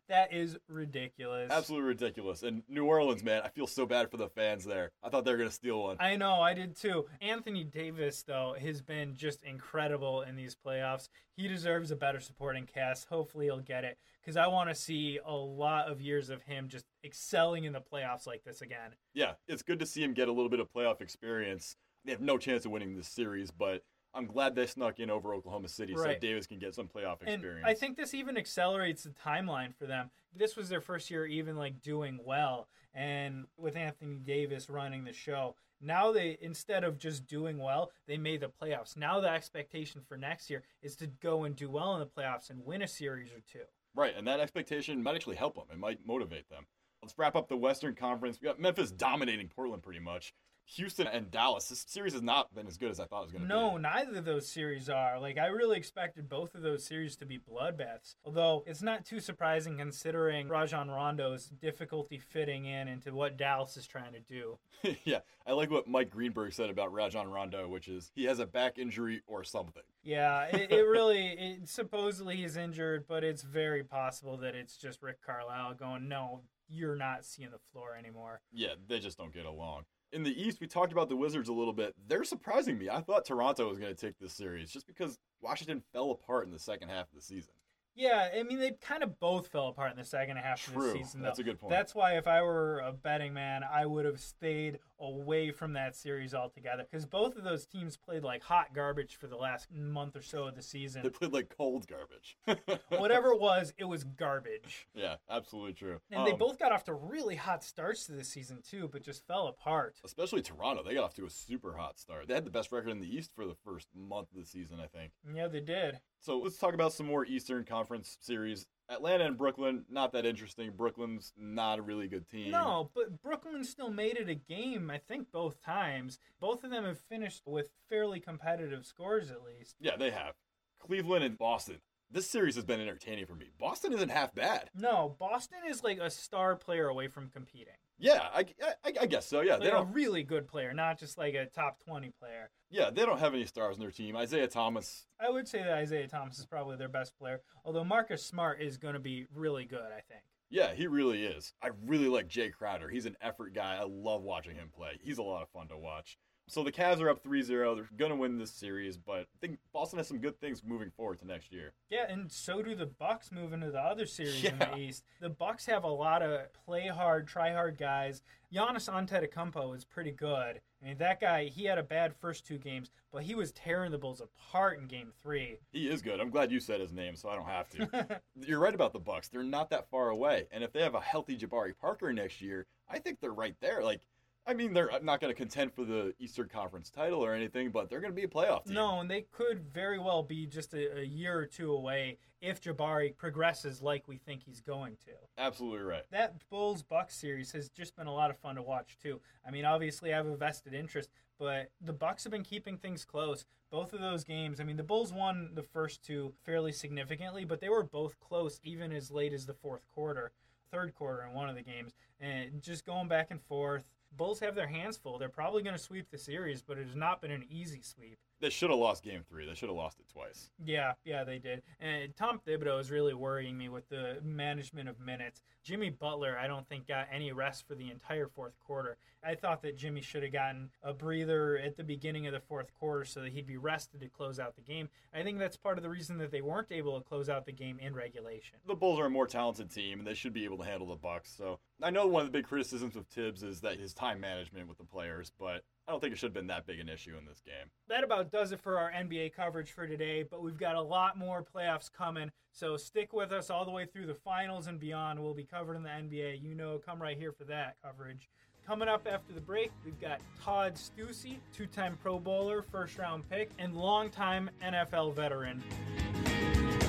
that 0.09 0.33
is 0.33 0.57
ridiculous. 0.69 1.51
Absolutely 1.51 1.89
ridiculous. 1.89 2.43
And 2.43 2.63
New 2.69 2.85
Orleans, 2.85 3.23
man, 3.25 3.43
I 3.45 3.49
feel 3.49 3.67
so 3.67 3.87
bad 3.87 4.11
for 4.11 4.17
the 4.17 4.29
fans 4.29 4.65
there. 4.65 4.91
I 5.03 5.09
thought 5.09 5.25
they 5.25 5.33
were 5.33 5.37
going 5.37 5.49
to 5.49 5.55
steal 5.55 5.83
one. 5.83 5.97
I 6.01 6.17
know, 6.17 6.41
I 6.41 6.55
did 6.55 6.77
too. 6.77 7.07
Anthony 7.21 7.65
Davis, 7.65 8.23
though, 8.23 8.55
has 8.61 8.83
been 8.83 9.17
just 9.17 9.43
incredible 9.43 10.23
in 10.23 10.37
these 10.37 10.57
playoffs. 10.57 11.09
He 11.37 11.49
deserves 11.49 11.91
a 11.91 11.97
better 11.97 12.21
supporting 12.21 12.67
cast. 12.67 13.09
Hopefully, 13.09 13.47
he'll 13.47 13.61
get 13.61 13.85
it 13.85 13.99
because 14.23 14.37
I 14.37 14.47
want 14.47 14.69
to 14.71 14.75
see 14.75 15.19
a 15.25 15.35
lot 15.35 15.91
of 15.91 16.01
years 16.01 16.31
of 16.31 16.43
him 16.43 16.69
just 16.69 16.87
excelling 17.05 17.65
in 17.65 17.73
the 17.73 17.81
playoffs 17.81 18.27
like 18.27 18.43
this 18.45 18.61
again. 18.63 18.95
yeah, 19.15 19.33
it's 19.49 19.63
good 19.63 19.79
to 19.81 19.87
see 19.87 20.03
him 20.03 20.15
get 20.15 20.29
a 20.29 20.33
little 20.33 20.49
bit 20.51 20.61
of 20.61 20.73
playoff 20.73 21.01
experience. 21.01 21.77
They 22.05 22.13
have 22.13 22.21
no 22.21 22.39
chance 22.39 22.65
of 22.65 22.71
winning 22.71 22.97
this 22.97 23.09
series, 23.09 23.51
but 23.51 23.83
I'm 24.17 24.27
glad 24.27 24.55
they 24.55 24.67
snuck 24.67 24.99
in 24.99 25.11
over 25.11 25.35
Oklahoma 25.35 25.69
City 25.69 25.95
so 25.95 26.15
Davis 26.21 26.47
can 26.47 26.59
get 26.59 26.75
some 26.75 26.89
playoff 26.89 27.23
experience. 27.23 27.63
And. 27.63 27.67
I 27.67 27.75
think 27.75 27.97
this 27.97 28.15
even 28.15 28.37
accelerates 28.37 29.05
the 29.05 29.11
timeline 29.11 29.75
for 29.75 29.87
them. 29.87 30.11
This 30.35 30.57
was 30.57 30.69
their 30.69 30.81
first 30.81 31.11
year 31.11 31.27
even 31.27 31.57
like 31.57 31.81
doing 31.83 32.19
well 32.25 32.69
and 32.95 33.45
with 33.59 33.77
Anthony 33.77 34.17
Davis 34.17 34.71
running 34.71 35.05
the 35.05 35.13
show. 35.13 35.55
Now 35.81 36.11
they 36.11 36.39
instead 36.41 36.83
of 36.83 36.99
just 36.99 37.27
doing 37.27 37.59
well, 37.59 37.93
they 38.07 38.17
made 38.17 38.41
the 38.41 38.49
playoffs. 38.49 38.97
Now 38.97 39.21
the 39.21 39.29
expectation 39.29 40.01
for 40.09 40.17
next 40.17 40.49
year 40.49 40.63
is 40.83 40.97
to 40.97 41.07
go 41.07 41.45
and 41.45 41.55
do 41.55 41.71
well 41.71 41.95
in 41.95 42.01
the 42.01 42.07
playoffs 42.07 42.49
and 42.49 42.65
win 42.65 42.83
a 42.83 42.89
series 42.89 43.31
or 43.31 43.43
two. 43.53 43.65
Right, 43.95 44.15
and 44.17 44.27
that 44.27 44.41
expectation 44.41 45.03
might 45.03 45.15
actually 45.15 45.37
help 45.37 45.55
them. 45.55 45.67
It 45.71 45.79
might 45.79 46.07
motivate 46.07 46.49
them. 46.49 46.67
Let's 47.03 47.19
wrap 47.19 47.37
up 47.37 47.49
the 47.49 47.57
Western 47.57 47.95
Conference. 47.95 48.39
We 48.41 48.47
got 48.47 48.59
Memphis 48.59 48.91
dominating 48.91 49.49
Portland 49.49 49.83
pretty 49.83 50.01
much. 50.01 50.35
Houston 50.75 51.07
and 51.07 51.31
Dallas. 51.31 51.69
This 51.69 51.85
series 51.87 52.13
has 52.13 52.23
not 52.23 52.53
been 52.55 52.67
as 52.67 52.77
good 52.77 52.91
as 52.91 52.99
I 52.99 53.05
thought 53.05 53.21
it 53.21 53.27
was 53.27 53.33
going 53.33 53.43
to 53.43 53.49
No, 53.49 53.71
be. 53.71 53.75
No, 53.75 53.79
neither 53.79 54.19
of 54.19 54.25
those 54.25 54.49
series 54.49 54.89
are. 54.89 55.19
Like 55.21 55.39
I 55.39 55.47
really 55.47 55.77
expected 55.79 56.29
both 56.29 56.55
of 56.55 56.63
those 56.63 56.85
series 56.85 57.17
to 57.17 57.27
be 57.27 57.39
bloodbaths. 57.39 58.17
Although 58.25 58.65
it's 58.67 58.83
not 58.83 59.05
too 59.05 59.21
surprising 59.21 59.79
considering 59.79 60.49
Rajon 60.49 60.91
Rondo's 60.91 61.47
difficulty 61.47 62.19
fitting 62.19 62.67
in 62.67 62.89
into 62.89 63.15
what 63.15 63.37
Dallas 63.37 63.77
is 63.77 63.87
trying 63.87 64.13
to 64.13 64.21
do. 64.21 64.59
yeah, 65.05 65.21
I 65.47 65.53
like 65.53 65.71
what 65.71 65.87
Mike 65.87 66.11
Greenberg 66.11 66.53
said 66.53 66.69
about 66.69 66.93
Rajon 66.93 67.29
Rondo, 67.31 67.69
which 67.69 67.87
is 67.89 68.11
he 68.15 68.25
has 68.25 68.41
a 68.41 68.47
back 68.47 68.79
injury 68.79 69.23
or 69.27 69.45
something. 69.45 69.83
Yeah, 70.03 70.45
it, 70.47 70.73
it 70.73 70.83
really 70.89 71.27
it, 71.29 71.69
supposedly 71.69 72.37
he's 72.37 72.57
injured, 72.57 73.07
but 73.07 73.23
it's 73.23 73.43
very 73.43 73.85
possible 73.85 74.37
that 74.39 74.55
it's 74.55 74.77
just 74.77 75.03
Rick 75.03 75.23
Carlisle 75.25 75.75
going, 75.75 76.09
"No, 76.09 76.43
you're 76.69 76.97
not 76.97 77.25
seeing 77.25 77.51
the 77.51 77.61
floor 77.73 77.97
anymore." 77.97 78.41
Yeah, 78.53 78.75
they 78.89 78.99
just 78.99 79.17
don't 79.17 79.33
get 79.33 79.47
along. 79.47 79.85
In 80.13 80.23
the 80.23 80.41
East, 80.41 80.61
we 80.61 80.67
talked 80.67 80.93
about 80.93 81.09
the 81.09 81.17
Wizards 81.17 81.49
a 81.49 81.53
little 81.53 81.73
bit. 81.73 81.95
They're 82.07 82.25
surprising 82.25 82.79
me. 82.79 82.89
I 82.89 83.01
thought 83.01 83.25
Toronto 83.25 83.69
was 83.69 83.79
going 83.79 83.95
to 83.95 84.01
take 84.01 84.19
this 84.19 84.33
series 84.33 84.71
just 84.71 84.87
because 84.87 85.19
Washington 85.41 85.83
fell 85.93 86.11
apart 86.11 86.47
in 86.47 86.53
the 86.53 86.59
second 86.59 86.89
half 86.89 87.09
of 87.09 87.15
the 87.15 87.23
season. 87.23 87.53
Yeah, 87.97 88.29
I 88.39 88.43
mean 88.43 88.59
they 88.61 88.73
kind 88.73 89.03
of 89.03 89.19
both 89.19 89.49
fell 89.49 89.69
apart 89.69 89.91
in 89.91 89.97
the 89.97 90.05
second 90.05 90.37
half 90.37 90.69
of 90.69 90.75
the 90.75 90.93
season. 90.93 91.23
That's 91.23 91.39
a 91.39 91.43
good 91.43 91.59
point. 91.59 91.71
That's 91.71 91.95
why 91.95 92.19
if 92.19 92.27
I 92.27 92.43
were 92.43 92.81
a 92.81 92.93
betting 92.93 93.33
man, 93.33 93.63
I 93.65 93.87
would 93.87 94.05
have 94.05 94.21
stayed 94.21 94.81
away 95.01 95.51
from 95.51 95.73
that 95.75 95.95
series 95.95 96.35
altogether 96.35 96.85
because 96.91 97.05
both 97.07 97.37
of 97.37 97.45
those 97.45 97.67
teams 97.67 97.97
played 97.97 98.23
like 98.23 98.43
hot 98.43 98.75
garbage 98.75 99.17
for 99.17 99.27
the 99.27 99.37
last 99.37 99.69
month 99.73 100.17
or 100.17 100.23
so 100.23 100.45
of 100.45 100.55
the 100.57 100.63
season. 100.63 101.03
They 101.03 101.11
played 101.11 101.33
like 101.33 101.55
cold 101.57 101.87
garbage. 101.87 102.37
Whatever 102.89 103.33
it 103.33 103.41
was, 103.41 103.73
it 103.79 103.85
was 103.85 104.05
garbage. 104.05 104.87
yeah, 104.95 105.17
absolutely 105.31 105.75
true. 105.75 105.99
And 106.11 106.27
they 106.27 106.33
Um, 106.33 106.39
both 106.39 106.59
got 106.59 106.73
off 106.73 106.85
to 106.85 106.95
really 106.95 107.37
hot 107.37 107.63
starts 107.65 108.07
to 108.07 108.13
the 108.13 108.25
season 108.25 108.63
too, 108.69 108.89
but 108.91 109.03
just 109.03 109.27
fell 109.27 109.49
apart. 109.49 109.97
especially 110.05 110.43
Toronto, 110.43 110.83
they 110.83 110.95
got 110.95 111.05
off 111.05 111.15
to 111.15 111.27
a 111.27 111.31
super 111.31 111.77
hot 111.77 111.99
start. 111.99 112.29
They 112.29 112.35
had 112.35 112.45
the 112.45 112.51
best 112.51 112.73
record 112.73 112.91
in 112.91 113.01
the 113.01 113.15
East 113.17 113.33
for 113.35 113.45
the 113.47 113.55
first 113.65 113.89
month 113.95 114.29
of 114.33 114.39
the 114.39 114.47
season, 114.47 114.79
I 114.81 114.87
think. 114.87 115.13
Yeah, 115.35 115.49
they 115.49 115.61
did. 115.61 116.01
So 116.21 116.39
let's 116.39 116.59
talk 116.59 116.75
about 116.75 116.93
some 116.93 117.07
more 117.07 117.25
Eastern 117.27 117.65
Conference 117.65 118.17
series. 118.21 118.67
Atlanta 118.89 119.25
and 119.25 119.37
Brooklyn, 119.37 119.85
not 119.91 120.13
that 120.13 120.27
interesting. 120.27 120.71
Brooklyn's 120.71 121.33
not 121.37 121.79
a 121.79 121.83
really 121.83 122.07
good 122.07 122.29
team. 122.29 122.53
No, 122.53 122.91
but 122.95 123.21
Brooklyn 123.21 123.65
still 123.65 123.91
made 123.91 124.17
it 124.17 124.29
a 124.29 124.35
game, 124.35 124.91
I 124.91 124.99
think, 124.99 125.33
both 125.33 125.61
times. 125.61 126.19
Both 126.41 126.63
of 126.65 126.71
them 126.71 126.85
have 126.85 127.01
finished 127.01 127.43
with 127.47 127.71
fairly 127.89 128.21
competitive 128.21 128.87
scores, 128.87 129.31
at 129.31 129.43
least. 129.43 129.77
Yeah, 129.81 129.97
they 129.97 130.11
have. 130.11 130.35
Cleveland 130.79 131.25
and 131.25 131.37
Boston. 131.37 131.79
This 132.11 132.29
series 132.31 132.55
has 132.55 132.65
been 132.65 132.81
entertaining 132.81 133.27
for 133.27 133.35
me. 133.35 133.47
Boston 133.59 133.93
isn't 133.93 134.11
half 134.11 134.35
bad. 134.35 134.71
No, 134.77 135.17
Boston 135.19 135.59
is 135.69 135.83
like 135.83 135.99
a 135.99 136.09
star 136.09 136.55
player 136.55 136.89
away 136.89 137.09
from 137.09 137.29
competing. 137.31 137.75
Yeah, 137.99 138.29
I, 138.35 138.45
I, 138.85 138.93
I 139.03 139.07
guess 139.07 139.27
so. 139.27 139.41
Yeah, 139.41 139.57
they 139.57 139.65
Like 139.65 139.75
a 139.75 139.77
don't. 139.79 139.93
really 139.93 140.23
good 140.23 140.47
player, 140.47 140.73
not 140.73 140.99
just 140.99 141.19
like 141.19 141.35
a 141.35 141.47
top 141.47 141.83
20 141.85 142.11
player. 142.21 142.51
Yeah, 142.71 142.91
they 142.91 143.05
don't 143.05 143.19
have 143.19 143.35
any 143.35 143.45
stars 143.47 143.77
in 143.77 143.81
their 143.81 143.91
team. 143.91 144.17
Isaiah 144.17 144.47
Thomas. 144.49 145.07
I 145.19 145.31
would 145.31 145.49
say 145.49 145.59
that 145.63 145.73
Isaiah 145.73 146.07
Thomas 146.07 146.39
is 146.39 146.47
probably 146.47 146.77
their 146.77 146.89
best 146.89 147.17
player, 147.19 147.41
although 147.65 147.85
Marcus 147.85 148.25
Smart 148.25 148.61
is 148.61 148.77
going 148.77 148.95
to 148.95 149.01
be 149.01 149.27
really 149.35 149.65
good, 149.65 149.81
I 149.87 150.01
think. 150.09 150.23
Yeah, 150.49 150.75
he 150.75 150.87
really 150.87 151.25
is. 151.25 151.55
I 151.61 151.71
really 151.87 152.07
like 152.09 152.29
Jae 152.29 152.53
Crowder. 152.53 152.89
He's 152.89 153.07
an 153.07 153.17
effort 153.21 153.53
guy. 153.53 153.77
I 153.81 153.85
love 153.89 154.23
watching 154.23 154.55
him 154.55 154.69
play. 154.75 155.01
He's 155.03 155.19
a 155.19 155.23
lot 155.23 155.43
of 155.43 155.49
fun 155.49 155.67
to 155.69 155.77
watch. 155.77 156.19
So 156.49 156.63
the 156.63 156.71
Cavs 156.71 157.01
are 157.01 157.11
up 157.11 157.25
3-0. 157.25 157.49
They're 157.49 157.89
going 157.97 158.13
to 158.13 158.17
win 158.17 158.39
this 158.39 158.53
series, 158.53 158.97
but 158.97 159.21
I 159.21 159.39
think 159.41 159.59
Boston 159.73 159.99
has 159.99 160.07
some 160.07 160.19
good 160.19 160.41
things 160.41 160.63
moving 160.65 160.91
forward 160.91 161.19
to 161.19 161.27
next 161.27 161.53
year. 161.53 161.73
Yeah, 161.91 162.05
and 162.09 162.31
so 162.31 162.63
do 162.63 162.77
the 162.77 162.87
Bucks 162.87 163.33
move 163.33 163.53
into 163.53 163.73
the 163.73 163.81
other 163.81 164.07
series 164.07 164.45
in 164.45 164.59
the 164.59 164.77
East. 164.77 165.05
The 165.21 165.29
Bucks 165.29 165.67
have 165.67 165.83
a 165.83 165.89
lot 165.89 166.23
of 166.23 166.53
play 166.53 166.87
hard, 166.87 167.27
try 167.27 167.53
hard 167.53 167.79
guys. 167.79 168.23
Giannis 168.55 168.89
Antetokounmpo 168.89 169.75
is 169.75 169.85
pretty 169.85 170.13
good. 170.13 170.61
I 170.81 170.87
mean, 170.87 170.99
that 170.99 171.21
guy, 171.21 171.47
he 171.47 171.65
had 171.65 171.79
a 171.79 171.83
bad 171.83 172.15
first 172.15 172.47
two 172.47 172.59
games, 172.59 172.91
but 173.13 173.25
he 173.25 173.35
was 173.35 173.51
tearing 173.51 173.91
the 173.91 173.99
Bulls 173.99 174.21
apart 174.21 174.79
in 174.79 174.87
Game 174.87 175.11
Three. 175.21 175.59
He 175.73 175.89
is 175.89 176.01
good. 176.01 176.21
I'm 176.21 176.31
glad 176.31 176.53
you 176.53 176.61
said 176.61 176.81
his 176.81 176.93
name, 176.93 177.17
so 177.17 177.29
I 177.29 177.35
don't 177.35 177.49
have 177.49 177.69
to. 177.71 178.21
You're 178.47 178.61
right 178.61 178.75
about 178.75 178.93
the 178.93 179.01
Bucks. 179.01 179.29
They're 179.29 179.43
not 179.43 179.71
that 179.71 179.91
far 179.91 180.11
away, 180.11 180.47
and 180.53 180.63
if 180.63 180.73
they 180.73 180.83
have 180.83 180.95
a 180.95 181.01
healthy 181.01 181.37
Jabari 181.37 181.73
Parker 181.77 182.13
next 182.13 182.41
year, 182.41 182.67
I 182.89 182.99
think 182.99 183.21
they're 183.21 183.33
right 183.33 183.57
there. 183.61 183.83
Like, 183.83 184.01
I 184.47 184.55
mean, 184.55 184.73
they're 184.73 184.93
uh, 184.93 185.01
not 185.03 185.21
going 185.21 185.33
to 185.33 185.37
contend 185.37 185.73
for 185.73 185.85
the 185.85 186.15
Eastern 186.21 186.49
Conference 186.49 186.89
title 186.89 187.25
or 187.25 187.35
anything, 187.35 187.71
but 187.71 187.91
they're 187.91 188.01
going 188.01 188.13
to 188.13 188.17
be 188.17 188.23
a 188.23 188.29
playoff 188.29 188.65
team. 188.65 188.75
No, 188.75 189.01
and 189.01 189.11
they 189.11 189.27
could 189.33 189.61
very 189.73 189.99
well 189.99 190.23
be 190.23 190.47
just 190.47 190.73
a, 190.73 191.01
a 191.01 191.05
year 191.05 191.37
or 191.37 191.47
two 191.47 191.73
away 191.73 192.19
if 192.41 192.61
Jabari 192.61 193.17
progresses 193.17 193.83
like 193.83 194.07
we 194.07 194.19
think 194.19 194.43
he's 194.45 194.61
going 194.61 194.97
to. 195.05 195.13
Absolutely 195.37 195.81
right. 195.81 196.05
That 196.13 196.49
Bulls 196.49 196.83
Bucks 196.83 197.17
series 197.17 197.51
has 197.53 197.71
just 197.71 197.97
been 197.97 198.07
a 198.07 198.15
lot 198.15 198.31
of 198.31 198.39
fun 198.39 198.55
to 198.55 198.63
watch 198.63 198.97
too. 199.03 199.21
I 199.47 199.51
mean, 199.51 199.65
obviously 199.65 200.15
I 200.15 200.19
have 200.19 200.27
a 200.27 200.37
vested 200.37 200.75
interest, 200.75 201.11
but 201.39 201.71
the 201.81 201.93
Bucks 201.93 202.23
have 202.23 202.31
been 202.31 202.45
keeping 202.45 202.77
things 202.79 203.05
close. 203.05 203.45
Both 203.73 203.93
of 203.93 204.01
those 204.01 204.23
games, 204.23 204.61
I 204.61 204.65
mean, 204.65 204.77
the 204.77 204.85
Bulls 204.85 205.13
won 205.13 205.51
the 205.55 205.63
first 205.63 206.05
two 206.05 206.35
fairly 206.45 206.71
significantly, 206.71 207.45
but 207.45 207.61
they 207.61 207.69
were 207.69 207.83
both 207.83 208.21
close 208.21 208.61
even 208.63 208.93
as 208.93 209.11
late 209.11 209.33
as 209.33 209.47
the 209.47 209.55
fourth 209.55 209.87
quarter, 209.93 210.31
third 210.71 210.95
quarter 210.95 211.25
in 211.25 211.35
one 211.35 211.49
of 211.49 211.57
the 211.57 211.63
games, 211.63 211.95
and 212.21 212.63
just 212.63 212.87
going 212.87 213.09
back 213.09 213.33
and 213.33 213.43
forth. 213.43 213.85
Bulls 214.17 214.41
have 214.41 214.55
their 214.55 214.67
hands 214.67 214.97
full. 214.97 215.19
They're 215.19 215.29
probably 215.29 215.63
going 215.63 215.77
to 215.77 215.83
sweep 215.83 216.11
the 216.11 216.19
series, 216.19 216.63
but 216.63 216.79
it 216.79 216.87
has 216.87 216.97
not 216.97 217.21
been 217.21 217.31
an 217.31 217.45
easy 217.51 217.83
sweep. 217.83 218.19
They 218.41 218.51
should 218.51 218.71
have 218.71 218.79
lost 218.79 219.03
game 219.03 219.23
three. 219.29 219.47
They 219.47 219.55
should 219.55 219.71
have 219.71 219.77
lost 219.77 219.99
it 219.99 220.07
twice. 220.13 220.51
Yeah, 220.65 220.93
yeah, 221.05 221.25
they 221.25 221.39
did. 221.39 221.63
And 221.81 222.15
Tom 222.17 222.41
Thibodeau 222.47 222.79
is 222.79 222.91
really 222.91 223.15
worrying 223.15 223.57
me 223.57 223.71
with 223.71 223.89
the 223.89 224.19
management 224.23 224.89
of 224.91 225.01
minutes. 225.01 225.43
Jimmy 225.63 225.89
Butler, 225.89 226.39
I 226.39 226.47
don't 226.47 226.69
think 226.69 226.87
got 226.87 227.09
any 227.11 227.33
rest 227.33 227.67
for 227.67 227.75
the 227.75 227.91
entire 227.91 228.29
fourth 228.29 228.53
quarter. 228.65 228.99
I 229.25 229.35
thought 229.35 229.63
that 229.63 229.77
Jimmy 229.77 230.03
should 230.03 230.23
have 230.23 230.33
gotten 230.33 230.71
a 230.83 230.93
breather 230.93 231.59
at 231.59 231.77
the 231.77 231.83
beginning 231.83 232.27
of 232.27 232.33
the 232.33 232.41
fourth 232.41 232.73
quarter 232.75 233.05
so 233.05 233.23
that 233.23 233.33
he'd 233.33 233.47
be 233.47 233.57
rested 233.57 234.01
to 234.01 234.09
close 234.09 234.39
out 234.39 234.55
the 234.55 234.63
game. 234.63 234.89
I 235.15 235.23
think 235.23 235.39
that's 235.39 235.57
part 235.57 235.79
of 235.79 235.83
the 235.83 235.91
reason 235.91 236.19
that 236.19 236.31
they 236.31 236.43
weren't 236.43 236.71
able 236.71 236.97
to 237.01 237.05
close 237.05 237.29
out 237.29 237.47
the 237.47 237.53
game 237.53 237.79
in 237.81 237.95
regulation. 237.95 238.59
The 238.67 238.75
Bulls 238.75 239.01
are 239.01 239.07
a 239.07 239.11
more 239.11 239.27
talented 239.27 239.71
team, 239.71 239.99
and 239.99 240.07
they 240.07 240.15
should 240.15 240.33
be 240.33 240.45
able 240.45 240.59
to 240.59 240.65
handle 240.65 240.89
the 240.89 240.97
Bucks. 240.97 241.35
So 241.37 241.59
I 241.83 241.91
know 241.91 242.07
one 242.07 242.21
of 242.21 242.31
the 242.31 242.39
big 242.39 242.47
criticisms 242.47 242.97
of 242.97 243.07
Thibs 243.07 243.43
is 243.43 243.63
that 243.63 243.81
his 243.81 243.95
time 243.95 244.21
management 244.21 244.69
with 244.69 244.79
the 244.79 244.85
players, 244.85 245.33
but 245.39 245.63
I 245.89 245.93
don't 245.93 246.01
think 246.01 246.13
it 246.13 246.19
should 246.19 246.29
have 246.29 246.35
been 246.35 246.49
that 246.49 246.67
big 246.67 246.81
an 246.81 246.89
issue 246.89 247.17
in 247.17 247.27
this 247.27 247.41
game. 247.41 247.71
That 247.89 248.03
about 248.03 248.33
does 248.33 248.51
it 248.51 248.61
for 248.61 248.77
our 248.77 248.91
NBA 248.91 249.35
coverage 249.35 249.71
for 249.71 249.87
today, 249.87 250.25
but 250.29 250.43
we've 250.43 250.59
got 250.59 250.75
a 250.75 250.81
lot 250.81 251.17
more 251.17 251.45
playoffs 251.45 251.93
coming. 251.93 252.33
So 252.51 252.77
stick 252.77 253.13
with 253.13 253.31
us 253.31 253.51
all 253.51 253.65
the 253.65 253.71
way 253.71 253.87
through 253.87 254.07
the 254.07 254.15
finals 254.15 254.67
and 254.67 254.81
beyond. 254.81 255.23
We'll 255.23 255.33
be 255.33 255.45
covering 255.45 255.85
the 255.85 255.89
NBA. 255.91 256.43
You 256.43 256.57
know, 256.57 256.81
come 256.85 257.01
right 257.01 257.17
here 257.17 257.31
for 257.31 257.45
that 257.45 257.77
coverage. 257.85 258.29
Coming 258.67 258.89
up 258.89 259.07
after 259.09 259.33
the 259.33 259.41
break, 259.41 259.71
we've 259.85 260.01
got 260.01 260.19
Todd 260.43 260.75
Steussie, 260.75 261.39
two 261.55 261.67
time 261.67 261.97
Pro 262.03 262.19
Bowler, 262.19 262.63
first 262.63 262.99
round 262.99 263.29
pick, 263.31 263.51
and 263.61 263.77
longtime 263.77 264.51
NFL 264.65 265.15
veteran. 265.15 265.63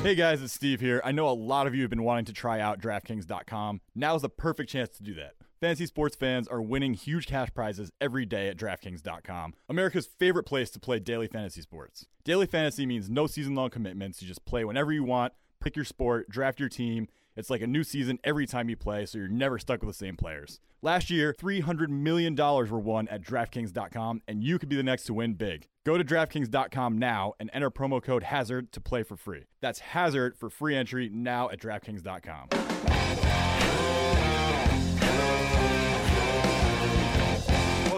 Hey 0.01 0.16
guys, 0.16 0.42
it's 0.42 0.54
Steve 0.54 0.80
here. 0.80 1.01
I 1.06 1.12
know 1.12 1.30
a 1.30 1.38
lot 1.38 1.68
of 1.68 1.75
you 1.75 1.82
have 1.84 1.92
been 1.92 2.04
wanting 2.04 2.25
to 2.25 2.34
try 2.34 2.60
out 2.60 2.82
DraftKings.com. 2.82 3.82
Now's 3.94 4.24
the 4.24 4.30
perfect 4.30 4.72
chance 4.72 4.89
to 4.98 5.04
do 5.04 5.13
that. 5.16 5.37
Fantasy 5.59 5.87
sports 5.87 6.15
fans 6.15 6.47
are 6.47 6.61
winning 6.61 6.93
huge 6.93 7.25
cash 7.25 7.49
prizes 7.51 7.91
every 7.99 8.27
day 8.27 8.47
at 8.47 8.57
DraftKings.com, 8.57 9.55
America's 9.67 10.05
favorite 10.05 10.43
place 10.43 10.69
to 10.69 10.79
play 10.79 10.99
daily 10.99 11.27
fantasy 11.27 11.61
sports. 11.61 12.05
Daily 12.23 12.45
fantasy 12.45 12.85
means 12.85 13.09
no 13.09 13.25
season 13.25 13.55
long 13.55 13.71
commitments. 13.71 14.21
You 14.21 14.27
just 14.27 14.45
play 14.45 14.63
whenever 14.63 14.91
you 14.91 15.03
want, 15.03 15.33
pick 15.59 15.75
your 15.75 15.85
sport, 15.85 16.29
draft 16.29 16.59
your 16.59 16.69
team. 16.69 17.07
It's 17.35 17.49
like 17.49 17.61
a 17.61 17.67
new 17.67 17.83
season 17.83 18.19
every 18.23 18.45
time 18.45 18.69
you 18.69 18.75
play, 18.75 19.07
so 19.07 19.17
you're 19.17 19.27
never 19.27 19.57
stuck 19.57 19.81
with 19.81 19.89
the 19.89 19.93
same 19.93 20.15
players. 20.15 20.59
Last 20.83 21.09
year, 21.09 21.33
$300 21.33 21.89
million 21.89 22.35
were 22.35 22.79
won 22.79 23.07
at 23.07 23.21
DraftKings.com, 23.21 24.21
and 24.27 24.43
you 24.43 24.59
could 24.59 24.69
be 24.69 24.75
the 24.75 24.83
next 24.83 25.05
to 25.05 25.13
win 25.13 25.33
big. 25.33 25.67
Go 25.85 25.97
to 25.97 26.03
DraftKings.com 26.03 26.99
now 26.99 27.33
and 27.39 27.49
enter 27.51 27.71
promo 27.71 28.01
code 28.01 28.23
HAZARD 28.23 28.71
to 28.71 28.81
play 28.81 29.01
for 29.01 29.15
free. 29.15 29.45
That's 29.61 29.79
HAZARD 29.79 30.35
for 30.35 30.51
free 30.51 30.75
entry 30.75 31.09
now 31.11 31.49
at 31.49 31.59
DraftKings.com. 31.59 32.97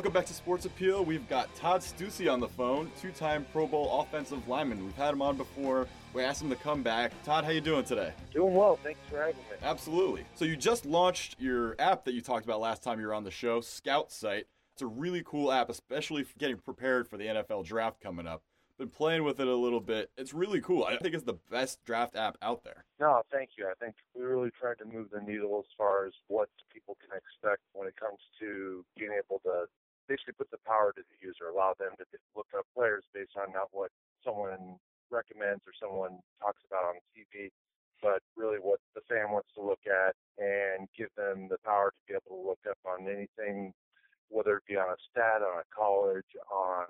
Welcome 0.10 0.22
back 0.22 0.28
to 0.30 0.34
Sports 0.34 0.66
Appeal. 0.66 1.06
We've 1.06 1.30
got 1.30 1.54
Todd 1.54 1.82
Steussie 1.82 2.34
on 2.34 2.40
the 2.40 2.48
phone, 2.48 2.92
two-time 3.00 3.46
Pro 3.54 3.68
Bowl 3.68 4.02
offensive 4.02 4.48
lineman. 4.48 4.84
We've 4.84 4.96
had 4.96 5.14
him 5.14 5.22
on 5.22 5.38
before. 5.38 5.88
We 6.16 6.24
asked 6.24 6.42
him 6.42 6.50
to 6.50 6.56
come 6.56 6.82
back. 6.82 7.12
Todd, 7.24 7.46
how 7.46 7.52
you 7.52 7.62
doing 7.62 7.86
today? 7.86 8.14
Doing 8.34 8.56
well. 8.56 8.80
Thanks 8.82 9.00
for 9.08 9.20
having 9.20 9.36
me. 9.36 9.58
Absolutely. 9.62 10.26
So 10.34 10.46
you 10.46 10.56
just 10.56 10.88
launched 10.88 11.36
your 11.40 11.76
app 11.78 12.06
that 12.06 12.16
you 12.16 12.22
talked 12.22 12.44
about 12.44 12.60
last 12.60 12.82
time 12.82 13.00
you 13.00 13.06
were 13.06 13.14
on 13.14 13.24
the 13.24 13.30
show, 13.30 13.62
Scout 13.62 14.12
Sight. 14.12 14.46
It's 14.74 14.82
a 14.82 14.88
really 14.88 15.22
cool 15.24 15.52
app, 15.52 15.70
especially 15.70 16.24
for 16.24 16.40
getting 16.40 16.58
prepared 16.58 17.08
for 17.08 17.18
the 17.18 17.26
NFL 17.26 17.66
draft 17.66 18.02
coming 18.02 18.26
up. 18.26 18.42
Been 18.80 18.90
playing 18.90 19.26
with 19.26 19.40
it 19.40 19.48
a 19.48 19.56
little 19.56 19.82
bit. 19.82 20.10
It's 20.18 20.34
really 20.34 20.60
cool. 20.60 20.86
I 20.86 20.98
think 20.98 21.14
it's 21.14 21.26
the 21.26 21.38
best 21.52 21.86
draft 21.86 22.16
app 22.16 22.36
out 22.42 22.64
there. 22.64 22.86
No, 23.00 23.22
thank 23.32 23.52
you. 23.60 23.68
I 23.68 23.74
think 23.80 23.94
we 24.16 24.24
really 24.24 24.50
tried 24.60 24.80
to 24.80 24.86
move 24.86 25.10
the 25.12 25.22
needle 25.22 25.60
as 25.60 25.72
far 25.78 26.08
as 26.08 26.14
what 26.30 26.50
people 26.74 26.98
can 27.00 27.16
expect 27.16 27.62
when 27.74 27.88
it 27.88 27.96
comes 27.96 28.18
to 28.40 28.84
being 28.98 29.12
able 29.12 29.40
to 29.42 29.66
basically 30.10 30.34
put 30.34 30.50
the 30.50 30.60
power 30.66 30.92
to 30.92 31.06
the 31.06 31.18
user, 31.22 31.54
allow 31.54 31.78
them 31.78 31.94
to 32.02 32.06
look 32.34 32.50
up 32.58 32.66
players 32.74 33.06
based 33.14 33.38
on 33.38 33.54
not 33.54 33.70
what 33.72 33.94
someone 34.26 34.82
recommends 35.14 35.62
or 35.70 35.74
someone 35.78 36.18
talks 36.42 36.66
about 36.66 36.90
on 36.90 36.98
TV, 37.14 37.54
but 38.02 38.26
really 38.34 38.58
what 38.58 38.82
the 38.98 39.06
fan 39.06 39.30
wants 39.30 39.54
to 39.54 39.62
look 39.62 39.86
at 39.86 40.18
and 40.42 40.90
give 40.98 41.14
them 41.14 41.46
the 41.46 41.62
power 41.62 41.94
to 41.94 42.02
be 42.10 42.18
able 42.18 42.34
to 42.34 42.48
look 42.50 42.64
up 42.66 42.82
on 42.90 43.06
anything, 43.06 43.72
whether 44.34 44.58
it 44.58 44.66
be 44.68 44.76
on 44.76 44.90
a 44.90 45.00
stat, 45.14 45.46
on 45.46 45.62
a 45.62 45.68
college, 45.70 46.34
on 46.50 46.90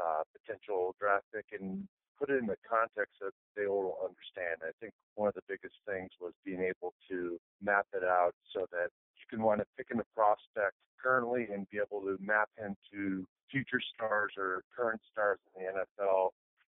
uh, 0.00 0.24
potential 0.32 0.96
draft 0.96 1.28
pick, 1.34 1.52
and 1.52 1.84
put 2.18 2.30
it 2.30 2.38
in 2.38 2.46
the 2.46 2.60
context 2.64 3.18
that 3.20 3.34
they 3.56 3.66
will 3.66 3.98
understand. 4.00 4.62
I 4.62 4.72
think 4.80 4.94
one 5.16 5.28
of 5.28 5.34
the 5.34 5.44
biggest 5.48 5.76
things 5.84 6.10
was 6.20 6.32
being 6.46 6.62
able 6.62 6.94
to 7.10 7.36
map 7.60 7.86
it 7.92 8.04
out 8.04 8.32
so 8.54 8.64
that 8.70 8.88
you 9.22 9.36
can 9.36 9.44
wind 9.44 9.60
up 9.60 9.68
picking 9.76 10.00
a 10.00 10.04
prospect 10.14 10.74
currently 11.02 11.48
and 11.52 11.68
be 11.70 11.78
able 11.78 12.00
to 12.02 12.16
map 12.20 12.48
him 12.58 12.76
to 12.92 13.26
future 13.50 13.80
stars 13.94 14.32
or 14.36 14.64
current 14.74 15.00
stars 15.12 15.38
in 15.56 15.64
the 15.64 15.70
NFL 15.70 16.30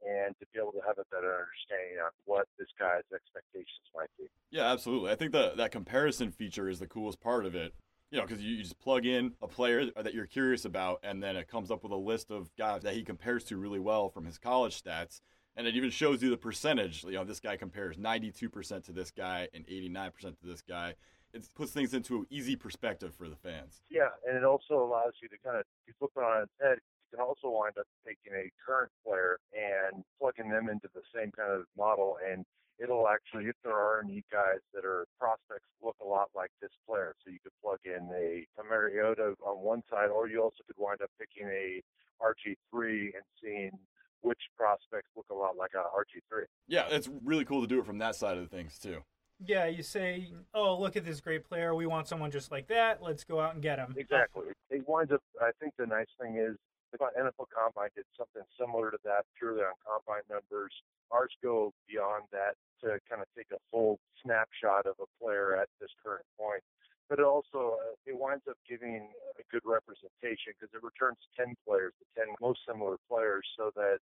and 0.06 0.36
to 0.40 0.46
be 0.54 0.60
able 0.60 0.72
to 0.72 0.82
have 0.86 0.98
a 1.00 1.06
better 1.10 1.34
understanding 1.34 1.98
on 2.04 2.12
what 2.26 2.48
this 2.60 2.68
guy's 2.78 3.04
expectations 3.14 3.88
might 3.96 4.10
be. 4.18 4.26
Yeah, 4.52 4.72
absolutely. 4.72 5.12
I 5.12 5.16
think 5.16 5.32
that 5.32 5.58
that 5.58 5.72
comparison 5.72 6.32
feature 6.32 6.70
is 6.70 6.80
the 6.80 6.88
coolest 6.88 7.20
part 7.20 7.46
of 7.46 7.56
it. 7.56 7.74
You 8.12 8.20
know, 8.20 8.26
because 8.26 8.42
you, 8.42 8.56
you 8.56 8.64
just 8.64 8.80
plug 8.80 9.06
in 9.06 9.34
a 9.42 9.48
player 9.48 9.92
that 10.02 10.14
you're 10.14 10.28
curious 10.28 10.64
about, 10.64 11.02
and 11.04 11.22
then 11.22 11.36
it 11.36 11.50
comes 11.50 11.70
up 11.70 11.84
with 11.84 11.92
a 11.92 11.98
list 11.98 12.32
of 12.32 12.56
guys 12.56 12.84
that 12.84 12.94
he 12.94 13.04
compares 13.04 13.44
to 13.46 13.58
really 13.58 13.80
well 13.80 14.08
from 14.08 14.26
his 14.26 14.38
college 14.38 14.82
stats. 14.82 15.20
And 15.58 15.68
it 15.68 15.76
even 15.76 15.90
shows 15.90 16.22
you 16.22 16.30
the 16.30 16.38
percentage. 16.38 17.04
You 17.04 17.14
know, 17.14 17.26
this 17.26 17.42
guy 17.42 17.58
compares 17.58 17.98
92% 17.98 18.86
to 18.86 18.92
this 18.94 19.12
guy 19.12 19.50
and 19.54 19.68
89% 19.68 20.12
to 20.22 20.46
this 20.46 20.62
guy 20.62 20.94
it 21.34 21.48
puts 21.56 21.72
things 21.72 21.94
into 21.94 22.18
an 22.18 22.26
easy 22.30 22.56
perspective 22.56 23.14
for 23.14 23.30
the 23.30 23.36
fans. 23.36 23.82
Yeah, 23.90 24.10
and 24.28 24.38
it 24.38 24.44
also 24.44 24.76
allows 24.76 25.14
you 25.22 25.28
to 25.30 25.38
kind 25.44 25.58
of 25.58 25.64
you 25.86 25.94
flip 26.00 26.12
it 26.16 26.24
on 26.24 26.44
its 26.44 26.54
head. 26.62 26.78
You 27.12 27.18
can 27.18 27.26
also 27.26 27.50
wind 27.50 27.78
up 27.80 27.88
taking 28.06 28.34
a 28.34 28.52
current 28.66 28.92
player 29.06 29.40
and 29.54 30.04
plugging 30.20 30.50
them 30.50 30.70
into 30.70 30.90
the 30.94 31.04
same 31.16 31.32
kind 31.32 31.52
of 31.52 31.64
model, 31.78 32.18
and 32.20 32.46
it'll 32.80 33.08
actually, 33.08 33.46
if 33.46 33.56
there 33.64 33.76
are 33.76 34.02
any 34.04 34.24
guys 34.32 34.62
that 34.74 34.86
are 34.86 35.06
prospects, 35.20 35.68
look 35.82 35.96
a 36.04 36.08
lot 36.08 36.30
like 36.36 36.52
this 36.62 36.72
player. 36.88 37.16
So 37.24 37.32
you 37.32 37.40
could 37.42 37.56
plug 37.64 37.80
in 37.86 38.10
a, 38.14 38.46
a 38.60 38.64
Mariota 38.64 39.36
on 39.46 39.64
one 39.64 39.84
side, 39.90 40.10
or 40.10 40.28
you 40.28 40.42
also 40.42 40.64
could 40.66 40.78
wind 40.78 41.02
up 41.02 41.10
picking 41.20 41.48
a 41.48 41.82
RG3 42.22 43.16
and 43.16 43.26
seeing 43.42 43.72
which 44.22 44.42
prospects 44.58 45.10
look 45.16 45.28
a 45.32 45.36
lot 45.36 45.56
like 45.58 45.72
a 45.76 45.86
RG3. 45.96 46.44
Yeah, 46.68 46.88
it's 46.90 47.10
really 47.24 47.46
cool 47.46 47.62
to 47.62 47.68
do 47.68 47.80
it 47.80 47.86
from 47.86 48.00
that 48.00 48.16
side 48.16 48.38
of 48.38 48.50
things 48.50 48.78
too. 48.80 49.04
Yeah, 49.46 49.66
you 49.68 49.84
say, 49.84 50.32
"Oh, 50.54 50.80
look 50.80 50.96
at 50.96 51.06
this 51.06 51.22
great 51.22 51.44
player. 51.44 51.76
We 51.76 51.86
want 51.86 52.08
someone 52.08 52.32
just 52.32 52.52
like 52.52 52.68
that. 52.68 53.02
Let's 53.02 53.24
go 53.24 53.40
out 53.40 53.54
and 53.54 53.62
get 53.62 53.78
him." 53.78 53.94
Exactly. 53.98 54.48
It 54.70 54.88
winds 54.88 55.12
up. 55.12 55.22
I 55.42 55.52
think 55.60 55.74
the 55.78 55.86
nice 55.86 56.08
thing 56.20 56.38
is 56.38 56.58
NFL 56.96 57.50
Combine 57.54 57.90
did 57.96 58.06
something 58.18 58.44
similar 58.58 58.92
to 58.92 58.98
that, 59.04 59.26
purely 59.38 59.62
on 59.62 59.74
combine 59.86 60.26
numbers. 60.30 60.72
Ours 61.12 61.32
go 61.44 61.74
beyond 61.88 62.24
that 62.32 62.56
to 62.82 63.00
kind 63.10 63.22
of 63.22 63.28
take 63.36 63.50
a 63.52 63.62
full 63.72 64.00
snapshot 64.24 64.86
of 64.86 64.96
a 65.02 65.10
player 65.22 65.56
at 65.58 65.68
this 65.82 65.90
current 66.04 66.26
point. 66.40 66.62
But 67.10 67.20
it 67.20 67.26
also 67.26 67.80
uh, 67.80 67.96
it 68.06 68.18
winds 68.18 68.44
up 68.50 68.58
giving 68.68 69.10
a 69.40 69.44
good 69.52 69.64
representation 69.66 70.54
because 70.58 70.74
it 70.74 70.84
returns 70.84 71.18
ten 71.36 71.56
players, 71.66 71.94
the 72.00 72.08
ten 72.20 72.36
most 72.42 72.60
similar 72.68 72.98
players, 73.08 73.46
so 73.56 73.72
that 73.76 74.00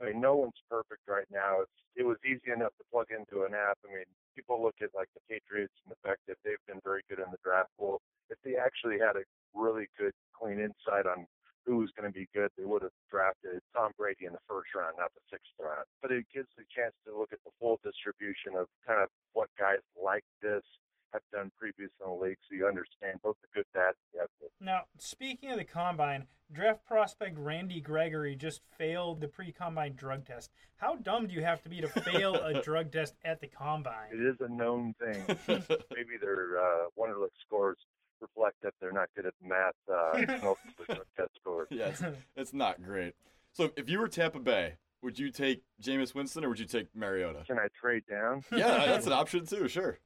I 0.00 0.12
mean, 0.12 0.20
no 0.20 0.36
one's 0.36 0.60
perfect 0.68 1.06
right 1.08 1.28
now. 1.32 1.64
It 1.96 2.04
was 2.04 2.16
easy 2.24 2.52
enough 2.52 2.76
to 2.76 2.84
plug 2.92 3.08
into 3.12 3.44
an 3.44 3.54
app. 3.54 3.78
I 3.84 3.92
mean, 3.92 4.08
people 4.34 4.62
look 4.62 4.76
at 4.82 4.90
like 4.94 5.08
the 5.14 5.24
Patriots 5.28 5.74
and 5.84 5.92
the 5.92 6.00
fact 6.06 6.20
that 6.28 6.36
they've 6.44 6.62
been 6.66 6.80
very 6.84 7.02
good 7.08 7.18
in 7.18 7.30
the 7.30 7.40
draft. 7.44 7.70
Well, 7.78 8.00
if 8.30 8.38
they 8.44 8.56
actually 8.56 8.98
had 8.98 9.16
a 9.16 9.24
really 9.54 9.88
good, 9.98 10.12
clean 10.32 10.58
insight 10.58 11.06
on 11.06 11.26
who 11.64 11.78
was 11.78 11.90
going 11.94 12.10
to 12.10 12.14
be 12.14 12.26
good, 12.34 12.50
they 12.58 12.66
would 12.66 12.82
have 12.82 12.96
drafted 13.10 13.62
Tom 13.74 13.92
Brady 13.96 14.26
in 14.26 14.34
the 14.34 14.44
first 14.48 14.74
round, 14.74 14.98
not 14.98 15.14
the 15.14 15.22
sixth 15.30 15.54
round. 15.60 15.86
But 16.02 16.10
it 16.10 16.26
gives 16.34 16.50
the 16.58 16.66
chance 16.66 16.94
to 17.06 17.14
look 17.14 17.30
at 17.30 17.38
the 17.46 17.54
full 17.60 17.78
distribution 17.86 18.58
of 18.58 18.66
kind 18.82 18.98
of 18.98 19.08
what 19.32 19.46
guys 19.54 19.84
like 19.94 20.26
this 20.42 20.66
have 21.12 21.22
done 21.32 21.50
previous 21.58 21.90
in 22.04 22.10
the 22.10 22.24
league, 22.24 22.38
so 22.48 22.54
you 22.54 22.66
understand 22.66 23.20
both 23.22 23.36
the 23.42 23.48
good, 23.54 23.66
bad, 23.74 23.94
and 23.94 23.96
the 24.14 24.18
ugly. 24.20 24.48
Now, 24.60 24.82
speaking 24.98 25.50
of 25.50 25.58
the 25.58 25.64
combine, 25.64 26.26
draft 26.52 26.84
prospect 26.84 27.38
Randy 27.38 27.80
Gregory 27.80 28.36
just 28.36 28.60
failed 28.78 29.20
the 29.20 29.28
pre-combine 29.28 29.94
drug 29.94 30.24
test. 30.26 30.50
How 30.76 30.96
dumb 30.96 31.26
do 31.26 31.34
you 31.34 31.42
have 31.42 31.62
to 31.62 31.68
be 31.68 31.80
to 31.80 31.88
fail 31.88 32.34
a 32.34 32.60
drug 32.62 32.90
test 32.92 33.14
at 33.24 33.40
the 33.40 33.46
combine? 33.46 34.08
It 34.12 34.20
is 34.20 34.36
a 34.40 34.48
known 34.48 34.94
thing. 34.94 35.24
Maybe 35.48 36.16
their 36.20 36.58
uh, 36.58 36.86
Wonderlic 36.98 37.30
scores 37.46 37.78
reflect 38.20 38.56
that 38.62 38.74
they're 38.80 38.92
not 38.92 39.08
good 39.14 39.26
at 39.26 39.34
math. 39.42 39.74
Uh, 39.92 40.54
test 41.16 41.30
scores. 41.40 41.68
Yeah, 41.70 41.88
it's, 41.88 42.02
it's 42.36 42.52
not 42.54 42.82
great. 42.82 43.14
So, 43.52 43.70
if 43.76 43.90
you 43.90 43.98
were 43.98 44.08
Tampa 44.08 44.38
Bay, 44.38 44.74
would 45.02 45.18
you 45.18 45.30
take 45.30 45.62
Jameis 45.82 46.14
Winston 46.14 46.44
or 46.44 46.48
would 46.48 46.60
you 46.60 46.66
take 46.66 46.94
Mariota? 46.94 47.42
Can 47.46 47.58
I 47.58 47.66
trade 47.78 48.04
down? 48.08 48.42
Yeah, 48.52 48.86
that's 48.86 49.06
an 49.06 49.12
option 49.22 49.44
too. 49.46 49.68
Sure. 49.68 49.98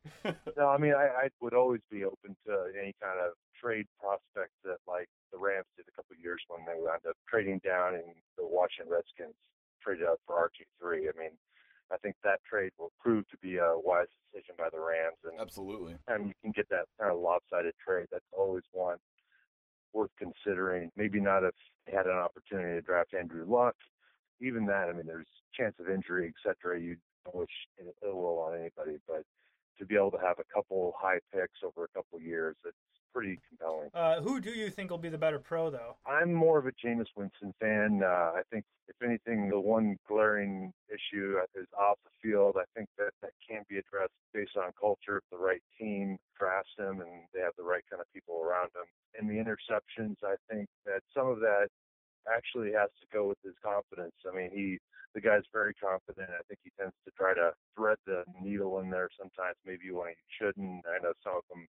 no, 0.56 0.68
I 0.68 0.78
mean 0.78 0.94
I, 0.94 1.26
I 1.26 1.28
would 1.40 1.54
always 1.54 1.82
be 1.90 2.04
open 2.04 2.36
to 2.46 2.72
any 2.80 2.94
kind 3.02 3.20
of 3.20 3.32
trade 3.60 3.86
prospect 4.00 4.52
that 4.64 4.78
like 4.88 5.08
the 5.32 5.38
Rams 5.38 5.66
did 5.76 5.86
a 5.88 5.92
couple 5.96 6.14
of 6.14 6.22
years 6.22 6.40
when 6.48 6.60
they 6.66 6.80
wound 6.80 7.02
up 7.08 7.16
trading 7.28 7.60
down 7.64 7.94
and 7.94 8.04
the 8.38 8.46
Washington 8.46 8.92
Redskins 8.92 9.34
traded 9.82 10.06
up 10.06 10.18
for 10.26 10.36
RG 10.36 10.64
three. 10.80 11.08
I 11.08 11.12
mean, 11.18 11.32
I 11.92 11.96
think 11.98 12.16
that 12.24 12.40
trade 12.48 12.72
will 12.78 12.92
prove 13.00 13.28
to 13.28 13.36
be 13.38 13.56
a 13.58 13.74
wise 13.76 14.08
decision 14.32 14.54
by 14.58 14.68
the 14.70 14.80
Rams. 14.80 15.18
And 15.24 15.38
absolutely, 15.40 15.96
and 16.08 16.28
you 16.28 16.34
can 16.42 16.52
get 16.52 16.68
that 16.70 16.86
kind 16.98 17.12
of 17.12 17.20
lopsided 17.20 17.74
trade. 17.84 18.06
That's 18.10 18.24
always 18.32 18.64
one 18.72 18.96
worth 19.92 20.10
considering. 20.18 20.90
Maybe 20.96 21.20
not 21.20 21.44
if 21.44 21.54
they 21.86 21.92
had 21.92 22.06
an 22.06 22.16
opportunity 22.16 22.74
to 22.74 22.82
draft 22.82 23.14
Andrew 23.14 23.44
Luck 23.48 23.76
even 24.40 24.66
that, 24.66 24.88
I 24.88 24.92
mean, 24.92 25.06
there's 25.06 25.26
chance 25.54 25.74
of 25.80 25.88
injury, 25.88 26.32
et 26.32 26.34
cetera. 26.42 26.80
You 26.80 26.96
don't 27.24 27.36
wish 27.36 27.50
ill 28.04 28.16
will 28.16 28.38
on 28.38 28.54
anybody, 28.54 28.98
but 29.06 29.22
to 29.78 29.84
be 29.84 29.94
able 29.94 30.10
to 30.12 30.18
have 30.18 30.38
a 30.38 30.54
couple 30.54 30.94
high 30.98 31.18
picks 31.32 31.60
over 31.64 31.84
a 31.84 31.88
couple 31.88 32.20
years, 32.20 32.56
it's 32.64 32.76
pretty 33.12 33.38
compelling. 33.48 33.88
Uh, 33.94 34.20
who 34.20 34.40
do 34.40 34.50
you 34.50 34.68
think 34.68 34.90
will 34.90 34.98
be 34.98 35.08
the 35.08 35.18
better 35.18 35.38
pro, 35.38 35.70
though? 35.70 35.96
I'm 36.06 36.32
more 36.32 36.58
of 36.58 36.66
a 36.66 36.72
Jameis 36.72 37.06
Winston 37.16 37.54
fan. 37.60 38.02
Uh, 38.04 38.32
I 38.36 38.42
think, 38.50 38.64
if 38.88 38.96
anything, 39.02 39.48
the 39.48 39.58
one 39.58 39.96
glaring 40.06 40.72
issue 40.88 41.38
is 41.54 41.66
off 41.78 41.96
the 42.04 42.10
field. 42.22 42.56
I 42.58 42.64
think 42.76 42.88
that 42.98 43.10
that 43.22 43.32
can 43.48 43.62
be 43.68 43.78
addressed 43.78 44.12
based 44.34 44.56
on 44.56 44.70
culture. 44.78 45.16
If 45.18 45.24
the 45.30 45.38
right 45.38 45.62
team 45.78 46.18
drafts 46.38 46.72
him 46.78 47.00
and 47.00 47.24
they 47.34 47.40
have 47.40 47.52
the 47.56 47.64
right 47.64 47.82
kind 47.90 48.00
of 48.00 48.06
people 48.12 48.42
around 48.42 48.70
him. 48.76 48.86
And 49.18 49.28
the 49.28 49.42
interceptions, 49.42 50.16
I 50.22 50.36
think 50.50 50.68
that 50.84 51.00
some 51.14 51.26
of 51.26 51.40
that 51.40 51.68
actually 52.26 52.72
has 52.72 52.90
to 53.00 53.06
go 53.12 53.28
with 53.28 53.38
his 53.42 53.54
confidence. 53.62 54.14
I 54.26 54.34
mean, 54.34 54.50
he 54.52 54.78
the 55.14 55.20
guy's 55.20 55.48
very 55.52 55.72
confident. 55.74 56.28
I 56.28 56.44
think 56.44 56.60
he 56.62 56.70
tends 56.76 56.92
to 57.06 57.10
try 57.16 57.32
to 57.32 57.52
thread 57.74 57.96
the 58.04 58.24
needle 58.42 58.78
in 58.80 58.90
there 58.90 59.08
sometimes, 59.16 59.56
maybe 59.64 59.88
when 59.90 60.12
he 60.12 60.26
shouldn't. 60.36 60.84
I 60.84 61.00
know 61.00 61.16
some 61.24 61.40
of 61.40 61.46
them 61.48 61.64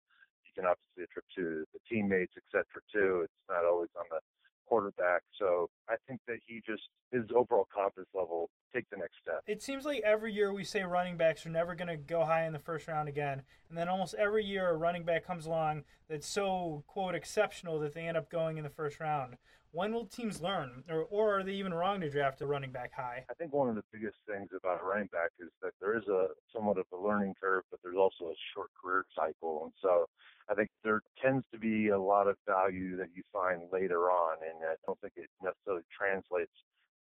you 0.47 0.51
can 0.55 0.63
obviously 0.63 1.03
attribute 1.03 1.35
to 1.35 1.67
the 1.75 1.81
teammates, 1.89 2.33
etc. 2.39 2.63
Too. 2.87 3.27
It's 3.27 3.43
not 3.49 3.65
always 3.65 3.91
on 3.99 4.05
the 4.09 4.19
quarterback. 4.65 5.21
So 5.37 5.69
I 5.89 5.95
think 6.07 6.21
that 6.27 6.37
he 6.45 6.61
just 6.65 6.83
his 7.11 7.23
overall 7.35 7.67
confidence 7.73 8.09
level 8.13 8.49
take 8.73 8.89
the 8.89 8.97
next 8.97 9.15
step. 9.21 9.41
It 9.45 9.61
seems 9.61 9.85
like 9.85 10.01
every 10.03 10.33
year 10.33 10.51
we 10.53 10.63
say 10.63 10.83
running 10.83 11.17
backs 11.17 11.45
are 11.45 11.49
never 11.49 11.75
going 11.75 11.89
to 11.89 11.97
go 11.97 12.25
high 12.25 12.45
in 12.45 12.53
the 12.53 12.59
first 12.59 12.87
round 12.87 13.07
again, 13.07 13.43
and 13.69 13.77
then 13.77 13.87
almost 13.87 14.15
every 14.15 14.43
year 14.43 14.69
a 14.69 14.75
running 14.75 15.03
back 15.03 15.25
comes 15.25 15.45
along 15.45 15.83
that's 16.09 16.27
so 16.27 16.83
quote 16.87 17.13
exceptional 17.13 17.79
that 17.79 17.93
they 17.93 18.07
end 18.07 18.17
up 18.17 18.29
going 18.29 18.57
in 18.57 18.63
the 18.63 18.69
first 18.69 18.99
round. 18.99 19.37
When 19.73 19.91
will 19.91 20.05
teams 20.05 20.39
learn, 20.39 20.83
or, 20.87 21.07
or 21.09 21.39
are 21.39 21.43
they 21.43 21.53
even 21.53 21.73
wrong 21.73 21.99
to 22.01 22.09
draft 22.09 22.41
a 22.41 22.45
running 22.45 22.69
back 22.69 22.93
high? 22.93 23.25
I 23.27 23.33
think 23.33 23.53
one 23.53 23.69
of 23.69 23.75
the 23.75 23.83
biggest 23.91 24.17
things 24.29 24.49
about 24.55 24.81
a 24.81 24.85
running 24.85 25.09
back 25.11 25.31
is 25.39 25.49
that 25.63 25.73
there 25.81 25.97
is 25.97 26.07
a 26.07 26.27
somewhat 26.53 26.77
of 26.77 26.85
a 26.93 26.95
learning 26.95 27.33
curve, 27.41 27.63
but 27.71 27.79
there's 27.81 27.97
also 27.97 28.29
a 28.29 28.37
short 28.53 28.69
career 28.79 29.03
cycle, 29.17 29.63
and 29.65 29.73
so 29.81 30.05
I 30.47 30.53
think 30.53 30.69
there 30.83 31.01
tends 31.19 31.43
to 31.51 31.57
be 31.57 31.89
a 31.89 31.97
lot 31.97 32.27
of 32.27 32.37
value 32.45 32.97
that 32.97 33.09
you 33.15 33.23
find 33.33 33.63
later 33.73 34.11
on, 34.11 34.37
and 34.45 34.61
I 34.61 34.75
don't 34.85 35.01
think 35.01 35.13
it 35.17 35.25
necessarily 35.41 35.81
translates 35.89 36.53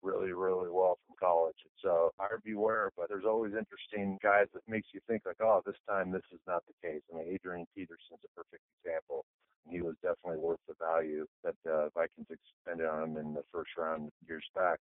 really, 0.00 0.30
really 0.30 0.70
well 0.70 0.96
from 1.02 1.16
college. 1.18 1.58
And 1.66 1.74
so 1.82 2.14
buyer 2.18 2.40
beware, 2.44 2.92
but 2.96 3.08
there's 3.08 3.26
always 3.26 3.52
interesting 3.58 4.16
guys 4.22 4.46
that 4.54 4.62
makes 4.68 4.86
you 4.94 5.00
think 5.08 5.22
like, 5.26 5.42
oh, 5.42 5.60
this 5.66 5.82
time 5.88 6.12
this 6.12 6.22
is 6.30 6.40
not 6.46 6.62
the 6.70 6.88
case. 6.88 7.02
I 7.12 7.18
mean, 7.18 7.34
Adrian 7.34 7.66
Peterson's 7.74 8.22
a 8.22 8.30
perfect 8.30 8.62
example 8.78 9.26
he 9.68 9.80
was 9.82 9.94
definitely 10.02 10.38
worth 10.38 10.60
the 10.68 10.74
value 10.80 11.26
that 11.44 11.54
the 11.64 11.90
Vikings 11.94 12.26
expended 12.30 12.86
on 12.86 13.10
him 13.10 13.16
in 13.16 13.34
the 13.34 13.42
first 13.52 13.70
round 13.76 14.10
years 14.26 14.44
back. 14.54 14.78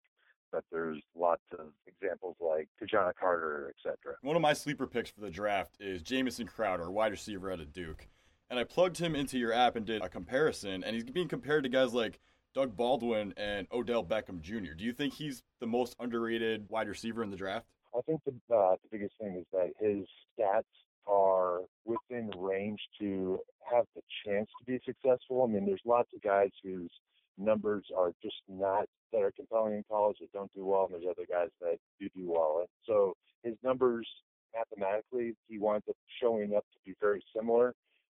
But 0.51 0.63
there's 0.71 0.99
lots 1.15 1.43
of 1.53 1.67
examples 1.85 2.35
like 2.39 2.67
Ki-Jana 2.79 3.13
Carter, 3.19 3.71
etc. 3.77 4.15
One 4.23 4.35
of 4.35 4.41
my 4.41 4.53
sleeper 4.53 4.87
picks 4.87 5.11
for 5.11 5.21
the 5.21 5.29
draft 5.29 5.77
is 5.79 6.01
Jamison 6.01 6.47
Crowder, 6.47 6.89
wide 6.89 7.11
receiver 7.11 7.51
out 7.51 7.59
of 7.59 7.71
Duke. 7.71 8.07
And 8.49 8.57
I 8.57 8.63
plugged 8.63 8.97
him 8.97 9.15
into 9.15 9.37
your 9.37 9.53
app 9.53 9.75
and 9.75 9.85
did 9.85 10.01
a 10.01 10.09
comparison, 10.09 10.83
and 10.83 10.95
he's 10.95 11.03
being 11.03 11.27
compared 11.27 11.63
to 11.63 11.69
guys 11.69 11.93
like 11.93 12.19
Doug 12.55 12.75
Baldwin 12.75 13.33
and 13.37 13.67
Odell 13.71 14.03
Beckham 14.03 14.41
Jr. 14.41 14.73
Do 14.75 14.83
you 14.83 14.91
think 14.91 15.13
he's 15.13 15.43
the 15.59 15.67
most 15.67 15.95
underrated 15.99 16.65
wide 16.67 16.87
receiver 16.87 17.21
in 17.21 17.29
the 17.29 17.37
draft? 17.37 17.67
I 17.95 18.01
think 18.01 18.21
the, 18.25 18.31
uh, 18.55 18.71
the 18.71 18.89
biggest 18.91 19.15
thing 19.19 19.35
is 19.35 19.45
that 19.53 19.71
his 19.79 20.07
stats 20.37 20.63
are 21.09 21.61
within 21.85 22.31
range 22.37 22.79
to 22.99 23.39
have 23.71 23.85
the 23.95 24.01
chance 24.25 24.49
to 24.59 24.65
be 24.65 24.79
successful. 24.85 25.43
I 25.43 25.51
mean, 25.51 25.65
there's 25.65 25.81
lots 25.85 26.09
of 26.15 26.21
guys 26.21 26.49
whose 26.63 26.91
numbers 27.37 27.85
are 27.97 28.11
just 28.21 28.35
not 28.47 28.85
that 29.11 29.21
are 29.21 29.31
compelling 29.31 29.73
in 29.73 29.83
college 29.89 30.17
that 30.21 30.31
don't 30.33 30.53
do 30.53 30.65
well, 30.65 30.85
and 30.85 30.93
there's 30.93 31.09
other 31.09 31.27
guys 31.29 31.49
that 31.61 31.77
do 31.99 32.07
do 32.15 32.29
well. 32.31 32.57
And 32.59 32.67
so 32.85 33.13
his 33.43 33.55
numbers 33.63 34.07
mathematically, 34.53 35.35
he 35.47 35.57
winds 35.57 35.85
up 35.89 35.95
showing 36.21 36.55
up 36.55 36.65
to 36.73 36.79
be 36.85 36.95
very 37.01 37.23
similar. 37.35 37.73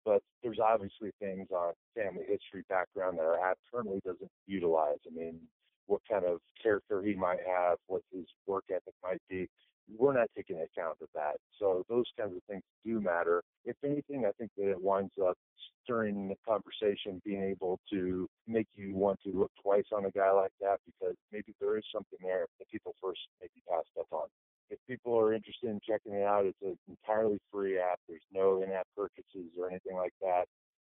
But 0.04 0.22
there's 0.42 0.58
obviously 0.58 1.10
things 1.20 1.48
on 1.50 1.74
family 1.94 2.24
history 2.26 2.64
background 2.68 3.18
that 3.18 3.24
our 3.24 3.38
app 3.38 3.58
currently 3.70 4.00
doesn't 4.04 4.30
utilize. 4.46 4.96
I 5.06 5.14
mean, 5.14 5.38
what 5.86 6.00
kind 6.10 6.24
of 6.24 6.38
character 6.62 7.02
he 7.02 7.14
might 7.14 7.40
have, 7.46 7.76
what 7.86 8.02
his 8.10 8.24
work 8.46 8.64
ethic 8.70 8.94
might 9.02 9.20
be 9.28 9.48
we're 9.96 10.16
not 10.16 10.28
taking 10.36 10.56
account 10.56 10.98
of 11.02 11.08
that. 11.14 11.36
So 11.58 11.84
those 11.88 12.06
kinds 12.18 12.36
of 12.36 12.42
things 12.48 12.62
do 12.84 13.00
matter. 13.00 13.42
If 13.64 13.76
anything, 13.84 14.24
I 14.26 14.32
think 14.38 14.50
that 14.56 14.70
it 14.70 14.80
winds 14.82 15.12
up 15.22 15.36
stirring 15.84 16.28
the 16.28 16.36
conversation, 16.46 17.20
being 17.24 17.42
able 17.42 17.80
to 17.92 18.28
make 18.46 18.66
you 18.74 18.94
want 18.94 19.18
to 19.24 19.32
look 19.32 19.50
twice 19.62 19.86
on 19.92 20.04
a 20.04 20.10
guy 20.10 20.30
like 20.30 20.52
that 20.60 20.78
because 20.86 21.16
maybe 21.32 21.54
there 21.60 21.76
is 21.76 21.84
something 21.92 22.18
there 22.22 22.46
that 22.58 22.70
people 22.70 22.94
first 23.02 23.20
maybe 23.40 23.62
passed 23.68 23.90
up 23.98 24.06
on. 24.12 24.28
If 24.70 24.78
people 24.88 25.18
are 25.18 25.34
interested 25.34 25.68
in 25.68 25.80
checking 25.86 26.14
it 26.14 26.22
out, 26.22 26.46
it's 26.46 26.62
an 26.62 26.76
entirely 26.88 27.40
free 27.52 27.78
app. 27.78 27.98
There's 28.08 28.22
no 28.32 28.62
in-app 28.62 28.86
purchases 28.96 29.50
or 29.58 29.68
anything 29.68 29.96
like 29.96 30.14
that. 30.20 30.44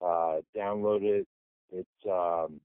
Uh, 0.04 0.40
download 0.54 1.02
it. 1.02 1.26
It's 1.72 1.88
um, 2.06 2.60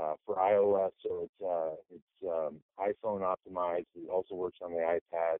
uh, 0.00 0.14
for 0.24 0.36
iOS, 0.36 0.90
so 1.02 1.24
it's 1.24 1.44
uh, 1.44 1.74
it's 1.94 2.30
um, 2.30 2.56
iPhone 2.80 3.20
optimized. 3.20 3.86
It 3.94 4.08
also 4.10 4.34
works 4.34 4.58
on 4.62 4.72
the 4.72 4.78
iPad. 4.78 5.36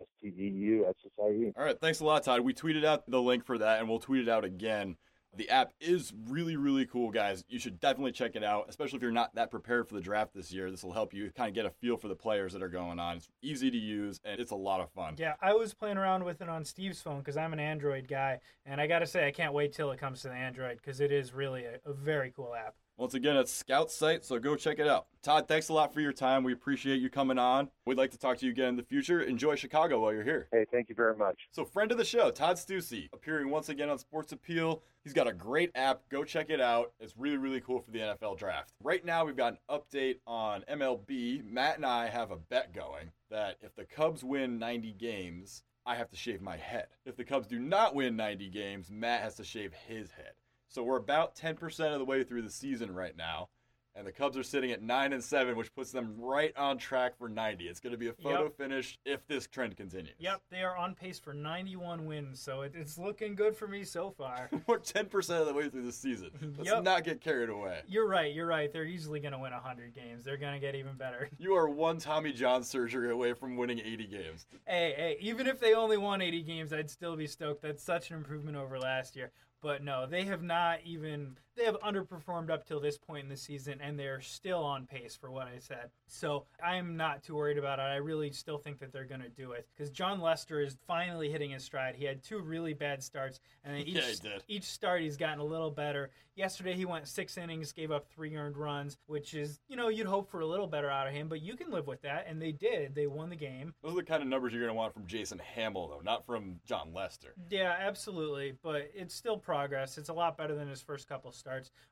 S 0.00 0.06
T 0.22 0.32
U 0.36 0.86
S 0.88 0.94
S 1.04 1.10
I. 1.18 1.52
All 1.56 1.64
right, 1.64 1.80
thanks 1.80 2.00
a 2.00 2.04
lot, 2.04 2.24
Todd. 2.24 2.40
We 2.40 2.54
tweeted 2.54 2.84
out 2.84 3.08
the 3.08 3.20
link 3.20 3.44
for 3.44 3.58
that, 3.58 3.80
and 3.80 3.88
we'll 3.88 3.98
tweet 3.98 4.22
it 4.22 4.28
out 4.28 4.44
again. 4.44 4.96
The 5.36 5.50
app 5.50 5.72
is 5.80 6.12
really, 6.28 6.56
really 6.56 6.86
cool, 6.86 7.10
guys. 7.10 7.44
You 7.48 7.58
should 7.58 7.80
definitely 7.80 8.12
check 8.12 8.36
it 8.36 8.44
out, 8.44 8.66
especially 8.68 8.98
if 8.98 9.02
you're 9.02 9.10
not 9.10 9.34
that 9.34 9.50
prepared 9.50 9.88
for 9.88 9.96
the 9.96 10.00
draft 10.00 10.32
this 10.32 10.52
year. 10.52 10.70
This 10.70 10.84
will 10.84 10.92
help 10.92 11.12
you 11.12 11.32
kind 11.36 11.48
of 11.48 11.54
get 11.56 11.66
a 11.66 11.70
feel 11.70 11.96
for 11.96 12.06
the 12.06 12.14
players 12.14 12.52
that 12.52 12.62
are 12.62 12.68
going 12.68 13.00
on. 13.00 13.16
It's 13.16 13.28
easy 13.42 13.68
to 13.68 13.76
use, 13.76 14.20
and 14.24 14.40
it's 14.40 14.52
a 14.52 14.56
lot 14.56 14.80
of 14.80 14.90
fun. 14.92 15.16
Yeah, 15.18 15.34
I 15.42 15.52
was 15.52 15.74
playing 15.74 15.96
around 15.96 16.22
with 16.22 16.40
it 16.40 16.48
on 16.48 16.64
Steve's 16.64 17.02
phone 17.02 17.18
because 17.18 17.36
I'm 17.36 17.52
an 17.52 17.58
Android 17.58 18.06
guy, 18.06 18.38
and 18.64 18.80
I 18.80 18.86
got 18.86 19.00
to 19.00 19.06
say, 19.08 19.26
I 19.26 19.32
can't 19.32 19.52
wait 19.52 19.72
till 19.72 19.90
it 19.90 19.98
comes 19.98 20.22
to 20.22 20.28
the 20.28 20.34
Android 20.34 20.76
because 20.76 21.00
it 21.00 21.10
is 21.10 21.34
really 21.34 21.64
a, 21.64 21.80
a 21.84 21.92
very 21.92 22.30
cool 22.30 22.54
app. 22.54 22.76
Once 22.96 23.14
again, 23.14 23.36
it's 23.36 23.52
Scout 23.52 23.90
Sight, 23.90 24.24
so 24.24 24.38
go 24.38 24.54
check 24.54 24.78
it 24.78 24.86
out. 24.86 25.06
Todd, 25.20 25.48
thanks 25.48 25.68
a 25.68 25.72
lot 25.72 25.92
for 25.92 26.00
your 26.00 26.12
time. 26.12 26.44
We 26.44 26.52
appreciate 26.52 27.00
you 27.00 27.10
coming 27.10 27.38
on. 27.38 27.68
We'd 27.86 27.98
like 27.98 28.12
to 28.12 28.18
talk 28.18 28.38
to 28.38 28.46
you 28.46 28.52
again 28.52 28.68
in 28.68 28.76
the 28.76 28.84
future. 28.84 29.20
Enjoy 29.20 29.56
Chicago 29.56 29.98
while 29.98 30.12
you're 30.12 30.22
here. 30.22 30.46
Hey, 30.52 30.64
thank 30.70 30.88
you 30.88 30.94
very 30.94 31.16
much. 31.16 31.48
So, 31.50 31.64
friend 31.64 31.90
of 31.90 31.98
the 31.98 32.04
show, 32.04 32.30
Todd 32.30 32.56
Steussie, 32.56 33.08
appearing 33.12 33.50
once 33.50 33.68
again 33.68 33.88
on 33.88 33.98
Sports 33.98 34.30
Appeal. 34.30 34.84
He's 35.02 35.12
got 35.12 35.26
a 35.26 35.32
great 35.32 35.72
app. 35.74 36.02
Go 36.08 36.22
check 36.22 36.50
it 36.50 36.60
out. 36.60 36.92
It's 37.00 37.16
really, 37.16 37.36
really 37.36 37.60
cool 37.60 37.80
for 37.80 37.90
the 37.90 37.98
NFL 37.98 38.38
draft. 38.38 38.74
Right 38.80 39.04
now, 39.04 39.24
we've 39.24 39.36
got 39.36 39.54
an 39.54 39.58
update 39.68 40.20
on 40.24 40.62
MLB. 40.70 41.44
Matt 41.44 41.78
and 41.78 41.86
I 41.86 42.06
have 42.06 42.30
a 42.30 42.36
bet 42.36 42.72
going 42.72 43.10
that 43.28 43.56
if 43.60 43.74
the 43.74 43.86
Cubs 43.86 44.22
win 44.22 44.56
90 44.60 44.92
games, 44.92 45.64
I 45.84 45.96
have 45.96 46.10
to 46.10 46.16
shave 46.16 46.40
my 46.40 46.56
head. 46.56 46.86
If 47.06 47.16
the 47.16 47.24
Cubs 47.24 47.48
do 47.48 47.58
not 47.58 47.96
win 47.96 48.14
90 48.14 48.50
games, 48.50 48.88
Matt 48.88 49.22
has 49.22 49.34
to 49.34 49.44
shave 49.44 49.72
his 49.72 50.12
head. 50.12 50.34
So 50.74 50.82
we're 50.82 50.96
about 50.96 51.36
10% 51.36 51.92
of 51.92 52.00
the 52.00 52.04
way 52.04 52.24
through 52.24 52.42
the 52.42 52.50
season 52.50 52.92
right 52.92 53.16
now. 53.16 53.48
And 53.96 54.04
the 54.04 54.10
Cubs 54.10 54.36
are 54.36 54.42
sitting 54.42 54.72
at 54.72 54.82
9 54.82 55.12
and 55.12 55.22
7, 55.22 55.56
which 55.56 55.72
puts 55.72 55.92
them 55.92 56.16
right 56.18 56.52
on 56.56 56.78
track 56.78 57.16
for 57.16 57.28
90. 57.28 57.68
It's 57.68 57.78
going 57.78 57.92
to 57.92 57.96
be 57.96 58.08
a 58.08 58.12
photo 58.12 58.42
Yep. 58.42 58.56
finish 58.56 58.98
if 59.04 59.24
this 59.28 59.46
trend 59.46 59.76
continues. 59.76 60.16
Yep, 60.18 60.42
they 60.50 60.64
are 60.64 60.76
on 60.76 60.96
pace 60.96 61.20
for 61.20 61.32
91 61.32 62.04
wins, 62.06 62.40
so 62.40 62.62
it, 62.62 62.72
it's 62.74 62.98
looking 62.98 63.36
good 63.36 63.54
for 63.54 63.68
me 63.68 63.84
so 63.84 64.10
far. 64.10 64.50
We're 64.66 64.80
10% 64.80 65.40
of 65.40 65.46
the 65.46 65.54
way 65.54 65.68
through 65.68 65.84
the 65.84 65.92
season. 65.92 66.30
Let's 66.58 66.68
Yep. 66.68 66.82
not 66.82 67.04
get 67.04 67.20
carried 67.20 67.50
away. 67.50 67.82
You're 67.86 68.08
right, 68.08 68.34
you're 68.34 68.48
right. 68.48 68.72
They're 68.72 68.84
easily 68.84 69.20
going 69.20 69.30
to 69.30 69.38
win 69.38 69.52
100 69.52 69.94
games. 69.94 70.24
They're 70.24 70.38
going 70.38 70.54
to 70.54 70.58
get 70.60 70.74
even 70.74 70.94
better. 70.96 71.28
You 71.38 71.54
are 71.54 71.68
one 71.68 71.98
Tommy 71.98 72.32
John 72.32 72.64
surgery 72.64 73.12
away 73.12 73.32
from 73.34 73.56
winning 73.56 73.78
80 73.78 74.06
games. 74.08 74.46
Hey, 74.66 74.92
hey, 74.96 75.16
even 75.20 75.46
if 75.46 75.60
they 75.60 75.74
only 75.74 75.98
won 75.98 76.20
80 76.20 76.42
games, 76.42 76.72
I'd 76.72 76.90
still 76.90 77.14
be 77.14 77.28
stoked. 77.28 77.62
That's 77.62 77.82
such 77.84 78.10
an 78.10 78.16
improvement 78.16 78.56
over 78.56 78.76
last 78.80 79.14
year. 79.14 79.30
But 79.64 79.82
no, 79.82 80.06
they 80.06 80.24
have 80.24 80.42
not 80.42 80.80
even 80.84 81.38
they 81.56 81.64
have 81.64 81.78
underperformed 81.80 82.50
up 82.50 82.64
till 82.66 82.80
this 82.80 82.98
point 82.98 83.24
in 83.24 83.28
the 83.28 83.36
season 83.36 83.80
and 83.80 83.98
they're 83.98 84.20
still 84.20 84.62
on 84.62 84.86
pace 84.86 85.16
for 85.16 85.30
what 85.30 85.46
I 85.46 85.58
said. 85.58 85.90
So, 86.06 86.46
I'm 86.62 86.96
not 86.96 87.22
too 87.22 87.34
worried 87.36 87.58
about 87.58 87.78
it. 87.78 87.82
I 87.82 87.96
really 87.96 88.30
still 88.32 88.58
think 88.58 88.78
that 88.80 88.92
they're 88.92 89.04
going 89.04 89.20
to 89.20 89.28
do 89.28 89.52
it 89.52 89.68
cuz 89.76 89.90
Jon 89.90 90.20
Lester 90.20 90.60
is 90.60 90.76
finally 90.86 91.30
hitting 91.30 91.50
his 91.50 91.64
stride. 91.64 91.94
He 91.94 92.04
had 92.04 92.22
two 92.22 92.40
really 92.40 92.74
bad 92.74 93.02
starts 93.02 93.40
and 93.62 93.76
each 93.86 93.96
Yeah, 94.22 94.38
each 94.48 94.64
start 94.64 95.02
he's 95.02 95.16
gotten 95.16 95.38
a 95.38 95.44
little 95.44 95.70
better. 95.70 96.10
Yesterday 96.36 96.74
he 96.74 96.84
went 96.84 97.06
6 97.06 97.38
innings, 97.38 97.72
gave 97.72 97.92
up 97.92 98.08
3 98.08 98.34
earned 98.36 98.56
runs, 98.56 98.98
which 99.06 99.34
is, 99.34 99.60
you 99.68 99.76
know, 99.76 99.88
you'd 99.88 100.06
hope 100.06 100.28
for 100.28 100.40
a 100.40 100.46
little 100.46 100.66
better 100.66 100.90
out 100.90 101.06
of 101.06 101.12
him, 101.12 101.28
but 101.28 101.40
you 101.40 101.56
can 101.56 101.70
live 101.70 101.86
with 101.86 102.02
that 102.02 102.26
and 102.28 102.42
they 102.42 102.50
did. 102.50 102.94
They 102.94 103.06
won 103.06 103.30
the 103.30 103.36
game. 103.36 103.72
Those 103.82 103.92
are 103.92 103.96
the 103.96 104.02
kind 104.02 104.22
of 104.22 104.28
numbers 104.28 104.52
you're 104.52 104.62
going 104.62 104.74
to 104.74 104.76
want 104.76 104.92
from 104.92 105.06
Jason 105.06 105.38
Hammel, 105.38 105.88
though, 105.88 106.00
not 106.00 106.26
from 106.26 106.60
Jon 106.64 106.92
Lester. 106.92 107.34
Yeah, 107.48 107.76
absolutely. 107.78 108.54
But 108.62 108.90
it's 108.94 109.14
still 109.14 109.38
progress. 109.38 109.96
It's 109.98 110.08
a 110.08 110.12
lot 110.12 110.36
better 110.36 110.56
than 110.56 110.68
his 110.68 110.82
first 110.82 111.08
couple 111.08 111.30
starts 111.30 111.43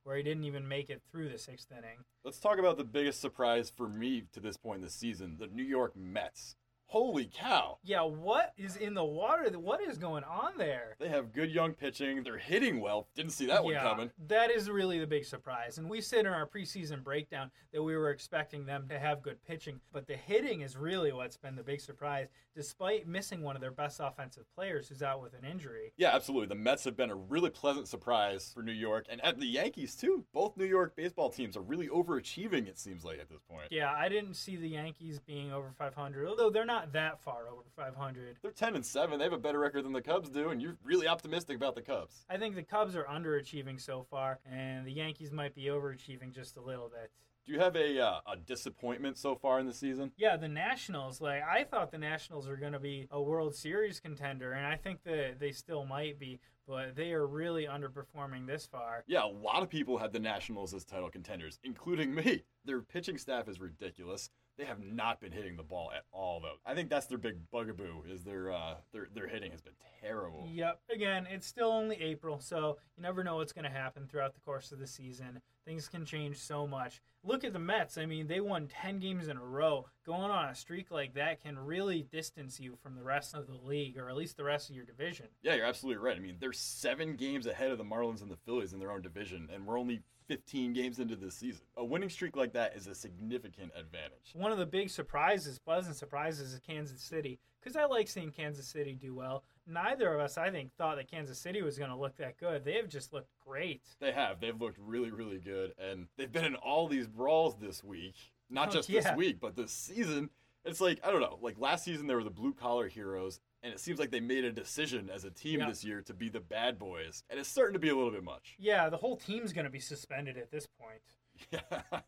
where 0.04 0.16
he 0.16 0.22
didn't 0.22 0.44
even 0.44 0.66
make 0.66 0.90
it 0.90 1.02
through 1.10 1.28
the 1.28 1.38
sixth 1.38 1.70
inning. 1.70 2.04
Let's 2.24 2.38
talk 2.38 2.58
about 2.58 2.76
the 2.76 2.84
biggest 2.84 3.20
surprise 3.20 3.72
for 3.74 3.88
me 3.88 4.24
to 4.32 4.40
this 4.40 4.56
point 4.56 4.78
in 4.78 4.84
the 4.84 4.90
season 4.90 5.36
the 5.38 5.46
New 5.46 5.64
York 5.64 5.96
Mets. 5.96 6.56
Holy 6.92 7.24
cow. 7.24 7.78
Yeah, 7.82 8.02
what 8.02 8.52
is 8.58 8.76
in 8.76 8.92
the 8.92 9.02
water? 9.02 9.50
What 9.58 9.80
is 9.80 9.96
going 9.96 10.24
on 10.24 10.58
there? 10.58 10.94
They 11.00 11.08
have 11.08 11.32
good 11.32 11.50
young 11.50 11.72
pitching. 11.72 12.22
They're 12.22 12.36
hitting 12.36 12.82
well. 12.82 13.08
Didn't 13.14 13.32
see 13.32 13.46
that 13.46 13.64
one 13.64 13.76
coming. 13.76 14.10
That 14.28 14.50
is 14.50 14.68
really 14.68 14.98
the 14.98 15.06
big 15.06 15.24
surprise. 15.24 15.78
And 15.78 15.88
we 15.88 16.02
said 16.02 16.26
in 16.26 16.32
our 16.34 16.46
preseason 16.46 17.02
breakdown 17.02 17.50
that 17.72 17.82
we 17.82 17.96
were 17.96 18.10
expecting 18.10 18.66
them 18.66 18.88
to 18.90 18.98
have 18.98 19.22
good 19.22 19.42
pitching, 19.42 19.80
but 19.90 20.06
the 20.06 20.16
hitting 20.16 20.60
is 20.60 20.76
really 20.76 21.12
what's 21.12 21.38
been 21.38 21.56
the 21.56 21.62
big 21.62 21.80
surprise, 21.80 22.28
despite 22.54 23.08
missing 23.08 23.40
one 23.40 23.56
of 23.56 23.62
their 23.62 23.70
best 23.70 23.98
offensive 23.98 24.44
players 24.54 24.90
who's 24.90 25.02
out 25.02 25.22
with 25.22 25.32
an 25.32 25.50
injury. 25.50 25.94
Yeah, 25.96 26.14
absolutely. 26.14 26.48
The 26.48 26.56
Mets 26.56 26.84
have 26.84 26.94
been 26.94 27.08
a 27.08 27.16
really 27.16 27.48
pleasant 27.48 27.88
surprise 27.88 28.50
for 28.52 28.62
New 28.62 28.70
York, 28.70 29.06
and 29.08 29.24
at 29.24 29.40
the 29.40 29.46
Yankees 29.46 29.94
too. 29.94 30.26
Both 30.34 30.58
New 30.58 30.66
York 30.66 30.94
baseball 30.94 31.30
teams 31.30 31.56
are 31.56 31.62
really 31.62 31.88
overachieving. 31.88 32.68
It 32.68 32.78
seems 32.78 33.02
like 33.02 33.18
at 33.18 33.30
this 33.30 33.40
point. 33.48 33.68
Yeah, 33.70 33.90
I 33.90 34.10
didn't 34.10 34.34
see 34.34 34.56
the 34.56 34.68
Yankees 34.68 35.18
being 35.18 35.52
over 35.54 35.72
500, 35.78 36.28
although 36.28 36.50
they're 36.50 36.66
not 36.82 36.92
that 36.92 37.20
far 37.20 37.48
over 37.48 37.62
500. 37.76 38.38
They're 38.42 38.50
10 38.50 38.74
and 38.74 38.84
7. 38.84 39.18
They 39.18 39.24
have 39.24 39.32
a 39.32 39.38
better 39.38 39.58
record 39.58 39.84
than 39.84 39.92
the 39.92 40.02
Cubs 40.02 40.30
do, 40.30 40.50
and 40.50 40.60
you're 40.60 40.76
really 40.82 41.06
optimistic 41.06 41.56
about 41.56 41.74
the 41.74 41.82
Cubs. 41.82 42.24
I 42.28 42.36
think 42.36 42.54
the 42.56 42.62
Cubs 42.62 42.96
are 42.96 43.04
underachieving 43.04 43.80
so 43.80 44.04
far, 44.10 44.40
and 44.50 44.86
the 44.86 44.92
Yankees 44.92 45.30
might 45.30 45.54
be 45.54 45.64
overachieving 45.64 46.32
just 46.32 46.56
a 46.56 46.60
little 46.60 46.88
bit. 46.88 47.10
Do 47.44 47.52
you 47.52 47.58
have 47.58 47.74
a 47.74 48.00
uh, 48.00 48.20
a 48.32 48.36
disappointment 48.36 49.18
so 49.18 49.34
far 49.34 49.58
in 49.58 49.66
the 49.66 49.72
season? 49.74 50.12
Yeah, 50.16 50.36
the 50.36 50.48
Nationals. 50.48 51.20
Like 51.20 51.42
I 51.42 51.64
thought 51.64 51.90
the 51.90 51.98
Nationals 51.98 52.46
were 52.46 52.56
going 52.56 52.72
to 52.72 52.78
be 52.78 53.08
a 53.10 53.20
World 53.20 53.56
Series 53.56 53.98
contender, 53.98 54.52
and 54.52 54.64
I 54.64 54.76
think 54.76 55.02
that 55.04 55.40
they 55.40 55.50
still 55.50 55.84
might 55.84 56.20
be, 56.20 56.38
but 56.68 56.94
they 56.94 57.12
are 57.12 57.26
really 57.26 57.66
underperforming 57.66 58.46
this 58.46 58.66
far. 58.66 59.02
Yeah, 59.08 59.24
a 59.24 59.26
lot 59.26 59.64
of 59.64 59.68
people 59.68 59.98
had 59.98 60.12
the 60.12 60.20
Nationals 60.20 60.72
as 60.72 60.84
title 60.84 61.10
contenders, 61.10 61.58
including 61.64 62.14
me. 62.14 62.44
Their 62.64 62.80
pitching 62.80 63.18
staff 63.18 63.48
is 63.48 63.58
ridiculous. 63.58 64.30
They 64.58 64.64
have 64.64 64.80
not 64.84 65.20
been 65.20 65.32
hitting 65.32 65.56
the 65.56 65.62
ball 65.62 65.90
at 65.96 66.04
all, 66.12 66.40
though. 66.40 66.56
I 66.66 66.74
think 66.74 66.90
that's 66.90 67.06
their 67.06 67.18
big 67.18 67.36
bugaboo. 67.50 68.02
Is 68.08 68.22
their 68.22 68.52
uh, 68.52 68.74
their 68.92 69.08
their 69.14 69.26
hitting 69.26 69.50
has 69.50 69.62
been 69.62 69.72
terrible. 70.00 70.46
Yep. 70.52 70.80
Again, 70.94 71.26
it's 71.30 71.46
still 71.46 71.70
only 71.70 71.96
April, 71.96 72.38
so 72.38 72.76
you 72.96 73.02
never 73.02 73.24
know 73.24 73.36
what's 73.36 73.52
going 73.52 73.64
to 73.64 73.70
happen 73.70 74.06
throughout 74.06 74.34
the 74.34 74.40
course 74.40 74.70
of 74.70 74.78
the 74.78 74.86
season. 74.86 75.40
Things 75.64 75.88
can 75.88 76.04
change 76.04 76.38
so 76.38 76.66
much. 76.66 77.00
Look 77.24 77.44
at 77.44 77.52
the 77.52 77.58
Mets. 77.60 77.98
I 77.98 78.06
mean, 78.06 78.26
they 78.26 78.40
won 78.40 78.66
10 78.66 78.98
games 78.98 79.28
in 79.28 79.36
a 79.36 79.44
row. 79.44 79.86
Going 80.04 80.30
on 80.30 80.48
a 80.48 80.54
streak 80.56 80.90
like 80.90 81.14
that 81.14 81.40
can 81.40 81.56
really 81.56 82.02
distance 82.02 82.58
you 82.58 82.76
from 82.82 82.96
the 82.96 83.04
rest 83.04 83.34
of 83.34 83.46
the 83.46 83.54
league, 83.54 83.96
or 83.96 84.08
at 84.08 84.16
least 84.16 84.36
the 84.36 84.42
rest 84.44 84.70
of 84.70 84.76
your 84.76 84.84
division. 84.84 85.26
Yeah, 85.42 85.54
you're 85.54 85.66
absolutely 85.66 86.02
right. 86.02 86.16
I 86.16 86.20
mean, 86.20 86.36
they're 86.40 86.52
seven 86.52 87.14
games 87.14 87.46
ahead 87.46 87.70
of 87.70 87.78
the 87.78 87.84
Marlins 87.84 88.22
and 88.22 88.30
the 88.30 88.36
Phillies 88.44 88.72
in 88.72 88.80
their 88.80 88.90
own 88.90 89.02
division, 89.02 89.48
and 89.54 89.64
we're 89.64 89.78
only 89.78 90.02
15 90.26 90.72
games 90.72 90.98
into 90.98 91.14
this 91.14 91.36
season. 91.36 91.62
A 91.76 91.84
winning 91.84 92.08
streak 92.08 92.36
like 92.36 92.54
that 92.54 92.74
is 92.74 92.88
a 92.88 92.94
significant 92.94 93.70
advantage. 93.78 94.32
One 94.34 94.50
of 94.50 94.58
the 94.58 94.66
big 94.66 94.90
surprises, 94.90 95.60
pleasant 95.60 95.94
surprises, 95.94 96.52
is 96.52 96.60
Kansas 96.60 97.02
City 97.02 97.38
because 97.60 97.76
I 97.76 97.84
like 97.84 98.08
seeing 98.08 98.30
Kansas 98.30 98.66
City 98.66 98.98
do 99.00 99.14
well. 99.14 99.44
Neither 99.66 100.12
of 100.12 100.20
us, 100.20 100.36
I 100.38 100.50
think, 100.50 100.72
thought 100.76 100.96
that 100.96 101.10
Kansas 101.10 101.38
City 101.38 101.62
was 101.62 101.78
going 101.78 101.90
to 101.90 101.96
look 101.96 102.16
that 102.16 102.36
good. 102.36 102.64
They 102.64 102.74
have 102.74 102.88
just 102.88 103.12
looked 103.12 103.30
great. 103.46 103.82
They 104.00 104.12
have. 104.12 104.40
They've 104.40 104.60
looked 104.60 104.78
really, 104.78 105.10
really 105.10 105.38
good, 105.38 105.72
and 105.78 106.08
they've 106.16 106.30
been 106.32 106.44
in 106.44 106.56
all 106.56 106.88
these 106.88 107.06
brawls 107.06 107.56
this 107.60 107.82
week. 107.84 108.14
Not 108.50 108.68
Oh, 108.68 108.72
just 108.72 108.88
yeah. 108.88 109.00
this 109.02 109.16
week, 109.16 109.38
but 109.40 109.54
this 109.56 109.72
season. 109.72 110.30
It's 110.64 110.80
like 110.80 111.00
I 111.04 111.10
don't 111.10 111.20
know. 111.20 111.38
Like 111.40 111.58
last 111.58 111.84
season, 111.84 112.06
they 112.06 112.14
were 112.14 112.22
the 112.24 112.30
blue 112.30 112.52
collar 112.54 112.86
heroes, 112.88 113.40
and 113.62 113.72
it 113.72 113.80
seems 113.80 113.98
like 113.98 114.10
they 114.10 114.20
made 114.20 114.44
a 114.44 114.52
decision 114.52 115.10
as 115.12 115.24
a 115.24 115.30
team 115.30 115.60
Yeah. 115.60 115.68
this 115.68 115.84
year 115.84 116.02
to 116.02 116.14
be 116.14 116.28
the 116.28 116.40
bad 116.40 116.78
boys, 116.78 117.24
and 117.30 117.38
it's 117.40 117.48
starting 117.48 117.72
to 117.72 117.80
be 117.80 117.88
a 117.88 117.96
little 117.96 118.12
bit 118.12 118.22
much. 118.24 118.54
Yeah, 118.58 118.88
the 118.88 118.96
whole 118.96 119.16
team's 119.16 119.52
going 119.52 119.64
to 119.64 119.70
be 119.70 119.80
suspended 119.80 120.36
at 120.36 120.50
this 120.50 120.66
point. 120.66 121.02
Yeah, 121.50 122.00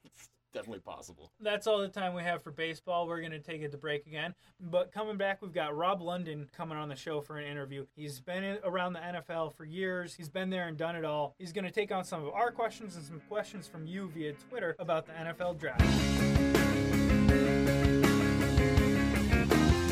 definitely 0.54 0.80
possible. 0.80 1.30
That's 1.40 1.66
all 1.66 1.80
the 1.80 1.88
time 1.88 2.14
we 2.14 2.22
have 2.22 2.42
for 2.42 2.50
baseball. 2.50 3.06
We're 3.06 3.20
going 3.20 3.32
to 3.32 3.40
take 3.40 3.60
it 3.60 3.72
to 3.72 3.76
break 3.76 4.06
again. 4.06 4.34
But 4.60 4.92
coming 4.92 5.16
back, 5.18 5.42
we've 5.42 5.52
got 5.52 5.76
Rob 5.76 6.00
London 6.00 6.48
coming 6.56 6.78
on 6.78 6.88
the 6.88 6.96
show 6.96 7.20
for 7.20 7.36
an 7.36 7.46
interview. 7.46 7.84
He's 7.96 8.20
been 8.20 8.58
around 8.64 8.94
the 8.94 9.00
NFL 9.00 9.52
for 9.54 9.64
years. 9.64 10.14
He's 10.14 10.30
been 10.30 10.48
there 10.48 10.68
and 10.68 10.78
done 10.78 10.96
it 10.96 11.04
all. 11.04 11.34
He's 11.38 11.52
going 11.52 11.64
to 11.64 11.72
take 11.72 11.92
on 11.92 12.04
some 12.04 12.24
of 12.24 12.32
our 12.32 12.50
questions 12.50 12.96
and 12.96 13.04
some 13.04 13.20
questions 13.28 13.66
from 13.66 13.86
you 13.86 14.08
via 14.14 14.32
Twitter 14.48 14.76
about 14.78 15.06
the 15.06 15.12
NFL 15.12 15.58
draft. 15.58 15.82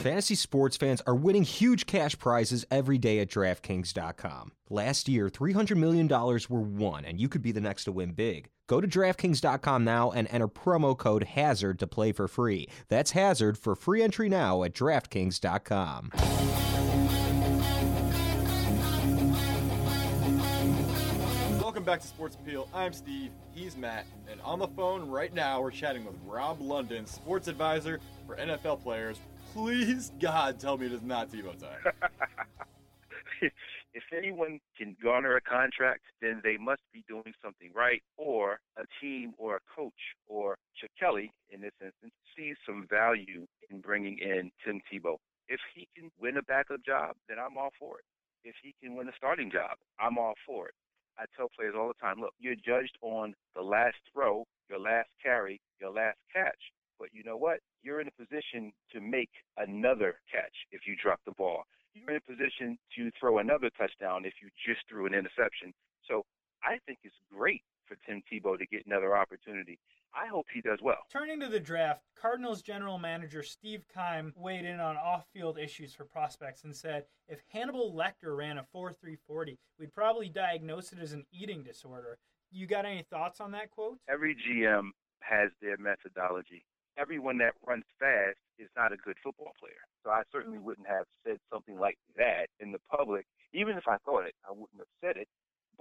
Fantasy 0.03 0.35
sports 0.35 0.77
fans 0.77 1.01
are 1.07 1.15
winning 1.15 1.45
huge 1.45 1.87
cash 1.87 2.19
prizes 2.19 2.67
every 2.73 2.99
day 2.99 3.21
at 3.21 3.29
DraftKings.com. 3.29 4.51
Last 4.69 5.09
year, 5.09 5.29
$300 5.29 5.77
million 5.77 6.09
were 6.09 6.61
won, 6.61 7.05
and 7.05 7.21
you 7.21 7.29
could 7.29 7.41
be 7.41 7.53
the 7.53 7.61
next 7.61 7.85
to 7.85 7.93
win 7.93 8.11
big. 8.11 8.49
Go 8.67 8.81
to 8.81 8.89
DraftKings.com 8.89 9.85
now 9.85 10.11
and 10.11 10.27
enter 10.33 10.49
promo 10.49 10.99
code 10.99 11.25
HAZARD 11.37 11.79
to 11.79 11.87
play 11.87 12.11
for 12.11 12.27
free. 12.27 12.67
That's 12.89 13.13
HAZARD 13.13 13.57
for 13.57 13.77
free 13.77 14.03
entry 14.03 14.29
now 14.29 14.65
at 14.65 14.75
DraftKings.com. 14.75 16.11
Welcome 21.83 21.95
back 21.95 22.03
to 22.03 22.07
Sports 22.07 22.37
Appeal. 22.37 22.69
I'm 22.73 22.93
Steve. 22.93 23.33
He's 23.53 23.77
Matt, 23.77 24.07
and 24.31 24.41
on 24.43 24.61
the 24.61 24.69
phone 24.69 25.11
right 25.11 25.35
now, 25.35 25.61
we're 25.61 25.73
chatting 25.73 26.05
with 26.05 26.15
Rob 26.25 26.61
London, 26.61 27.07
sports 27.07 27.49
advisor 27.49 27.99
for 28.25 28.37
NFL 28.37 28.85
players. 28.85 29.19
Please, 29.53 30.13
God, 30.21 30.61
tell 30.61 30.79
me 30.79 30.87
it 30.87 30.93
is 30.93 31.03
not 31.03 31.29
Tebow 31.29 31.59
time. 31.59 31.93
if 33.43 34.05
anyone 34.17 34.61
can 34.79 34.97
garner 35.03 35.35
a 35.35 35.41
contract, 35.41 36.03
then 36.21 36.41
they 36.45 36.57
must 36.57 36.83
be 36.93 37.03
doing 37.09 37.35
something 37.45 37.73
right, 37.75 38.01
or 38.17 38.61
a 38.77 38.85
team 39.01 39.33
or 39.37 39.57
a 39.57 39.61
coach 39.75 40.15
or 40.29 40.59
Chuck 40.81 40.91
Kelly, 41.01 41.33
in 41.51 41.63
this 41.63 41.73
instance, 41.83 42.13
sees 42.39 42.55
some 42.65 42.87
value 42.89 43.45
in 43.71 43.81
bringing 43.81 44.19
in 44.19 44.53
Tim 44.65 44.81
Tebow. 44.87 45.17
If 45.49 45.59
he 45.75 45.89
can 45.97 46.13
win 46.21 46.37
a 46.37 46.43
backup 46.43 46.87
job, 46.87 47.17
then 47.29 47.39
I'm 47.41 47.59
all 47.59 47.71
for 47.77 47.99
it. 47.99 48.05
If 48.45 48.55
he 48.63 48.73
can 48.81 48.95
win 48.95 49.09
a 49.09 49.17
starting 49.17 49.51
job, 49.51 49.79
I'm 49.99 50.17
all 50.17 50.35
for 50.47 50.69
it. 50.69 50.75
I 51.19 51.25
tell 51.37 51.49
players 51.55 51.75
all 51.77 51.89
the 51.89 52.01
time, 52.01 52.21
look, 52.21 52.35
you're 52.39 52.57
judged 52.57 52.97
on 53.03 53.35
the 53.55 53.63
last 53.63 53.97
throw, 54.13 54.45
your 54.69 54.79
last 54.79 55.09
carry, 55.23 55.61
your 55.81 55.91
last 55.91 56.19
catch. 56.33 56.59
But 56.99 57.09
you 57.13 57.25
know 57.25 57.37
what? 57.37 57.59
You're 57.83 58.01
in 58.01 58.09
a 58.09 58.17
position 58.19 58.73
to 58.93 59.01
make 59.01 59.31
another 59.57 60.17
catch 60.31 60.55
if 60.71 60.83
you 60.87 60.95
drop 61.03 61.21
the 61.27 61.33
ball. 61.33 61.65
You're 61.95 62.11
in 62.11 62.23
a 62.23 62.31
position 62.31 62.79
to 62.97 63.11
throw 63.19 63.39
another 63.39 63.71
touchdown 63.77 64.25
if 64.25 64.35
you 64.41 64.49
just 64.65 64.81
threw 64.89 65.07
an 65.07 65.15
interception. 65.15 65.75
So 66.09 66.25
I 66.65 66.79
think 66.87 66.99
it's 67.03 67.15
great 67.31 67.63
for 67.87 67.97
Tim 68.07 68.23
Tebow 68.31 68.59
to 68.59 68.67
get 68.67 68.87
another 68.87 69.17
opportunity. 69.17 69.79
I 70.15 70.27
hope 70.27 70.47
he 70.53 70.61
does 70.61 70.79
well. 70.83 70.99
Turning 71.11 71.41
to 71.41 71.49
the 71.49 71.61
draft, 71.61 72.03
Cardinals 72.21 72.63
general 72.63 72.99
manager 72.99 73.43
Steve 73.43 73.85
Keim 73.93 74.33
weighed 74.37 74.65
in 74.65 74.79
on 74.79 74.97
off 74.97 75.27
field 75.33 75.59
issues 75.59 75.95
for 75.95 76.05
prospects 76.05 76.65
and 76.65 76.77
said 76.77 77.05
if 77.29 77.41
Hannibal 77.49 77.95
Lecter 77.95 78.37
ran 78.37 78.59
a 78.59 78.65
4 78.73 78.93
3 78.93 79.17
40, 79.27 79.59
we'd 79.79 79.95
probably 79.95 80.29
diagnose 80.29 80.93
it 80.93 80.99
as 80.99 81.13
an 81.13 81.25
eating 81.33 81.63
disorder. 81.63 82.19
You 82.51 82.67
got 82.67 82.85
any 82.85 83.03
thoughts 83.09 83.41
on 83.41 83.53
that 83.53 83.71
quote? 83.71 83.99
Every 84.09 84.37
GM 84.37 84.91
has 85.21 85.51
their 85.63 85.79
methodology. 85.79 86.65
Everyone 86.99 87.39
that 87.39 87.55
runs 87.67 87.85
fast 87.99 88.37
is 88.59 88.69
not 88.77 88.93
a 88.93 88.99
good 88.99 89.17
football 89.25 89.53
player. 89.59 89.81
So 90.05 90.11
I 90.11 90.23
certainly 90.31 90.59
mm. 90.59 90.63
wouldn't 90.63 90.87
have 90.87 91.07
said 91.25 91.39
something 91.51 91.79
like 91.79 91.97
that 92.19 92.49
in 92.61 92.71
the 92.71 92.81
public. 92.91 93.25
Even 93.55 93.79
if 93.79 93.89
I 93.89 93.97
thought 94.05 94.27
it, 94.27 94.35
I 94.47 94.53
wouldn't 94.53 94.79
have 94.79 94.93
said 95.01 95.17
it. 95.17 95.29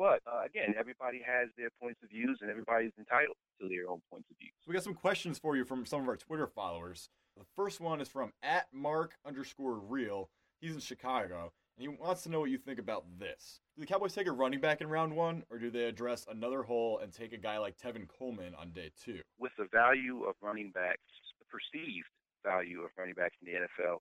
But 0.02 0.24
uh, 0.26 0.42
again, 0.44 0.74
everybody 0.80 1.22
has 1.24 1.50
their 1.60 1.70
points 1.80 2.02
of 2.02 2.10
views, 2.10 2.40
and 2.42 2.50
everybody's 2.50 2.92
entitled 2.98 3.38
to 3.62 3.70
their 3.70 3.88
own 3.88 4.02
points 4.10 4.32
of 4.32 4.38
views. 4.40 4.52
So 4.60 4.70
we 4.70 4.74
got 4.74 4.84
some 4.84 4.96
questions 4.96 5.38
for 5.38 5.56
you 5.56 5.64
from 5.64 5.86
some 5.86 6.02
of 6.02 6.08
our 6.08 6.18
Twitter 6.18 6.48
followers. 6.48 7.08
The 7.38 7.46
first 7.56 7.80
one 7.80 8.02
is 8.02 8.08
from 8.08 8.34
at 8.42 8.66
Mark 8.74 9.14
underscore 9.28 9.78
real. 9.78 10.32
He's 10.60 10.74
in 10.74 10.80
Chicago, 10.80 11.54
and 11.78 11.84
he 11.84 11.88
wants 11.88 12.24
to 12.24 12.30
know 12.30 12.40
what 12.40 12.50
you 12.50 12.58
think 12.58 12.80
about 12.80 13.06
this. 13.20 13.60
Do 13.76 13.82
the 13.82 13.86
Cowboys 13.86 14.16
take 14.16 14.26
a 14.26 14.32
running 14.32 14.60
back 14.60 14.82
in 14.82 14.90
round 14.90 15.16
one, 15.16 15.44
or 15.52 15.60
do 15.60 15.70
they 15.70 15.84
address 15.84 16.26
another 16.28 16.64
hole 16.64 16.98
and 16.98 17.14
take 17.14 17.32
a 17.34 17.38
guy 17.38 17.60
like 17.60 17.78
Tevin 17.78 18.08
Coleman 18.08 18.56
on 18.56 18.72
day 18.72 18.90
two? 19.06 19.20
With 19.38 19.52
the 19.60 19.68
value 19.72 20.24
of 20.24 20.34
running 20.42 20.72
backs, 20.72 20.98
the 21.38 21.46
perceived 21.46 22.08
value 22.44 22.82
of 22.82 22.90
running 22.98 23.14
backs 23.14 23.36
in 23.46 23.54
the 23.54 23.60
NFL, 23.60 23.98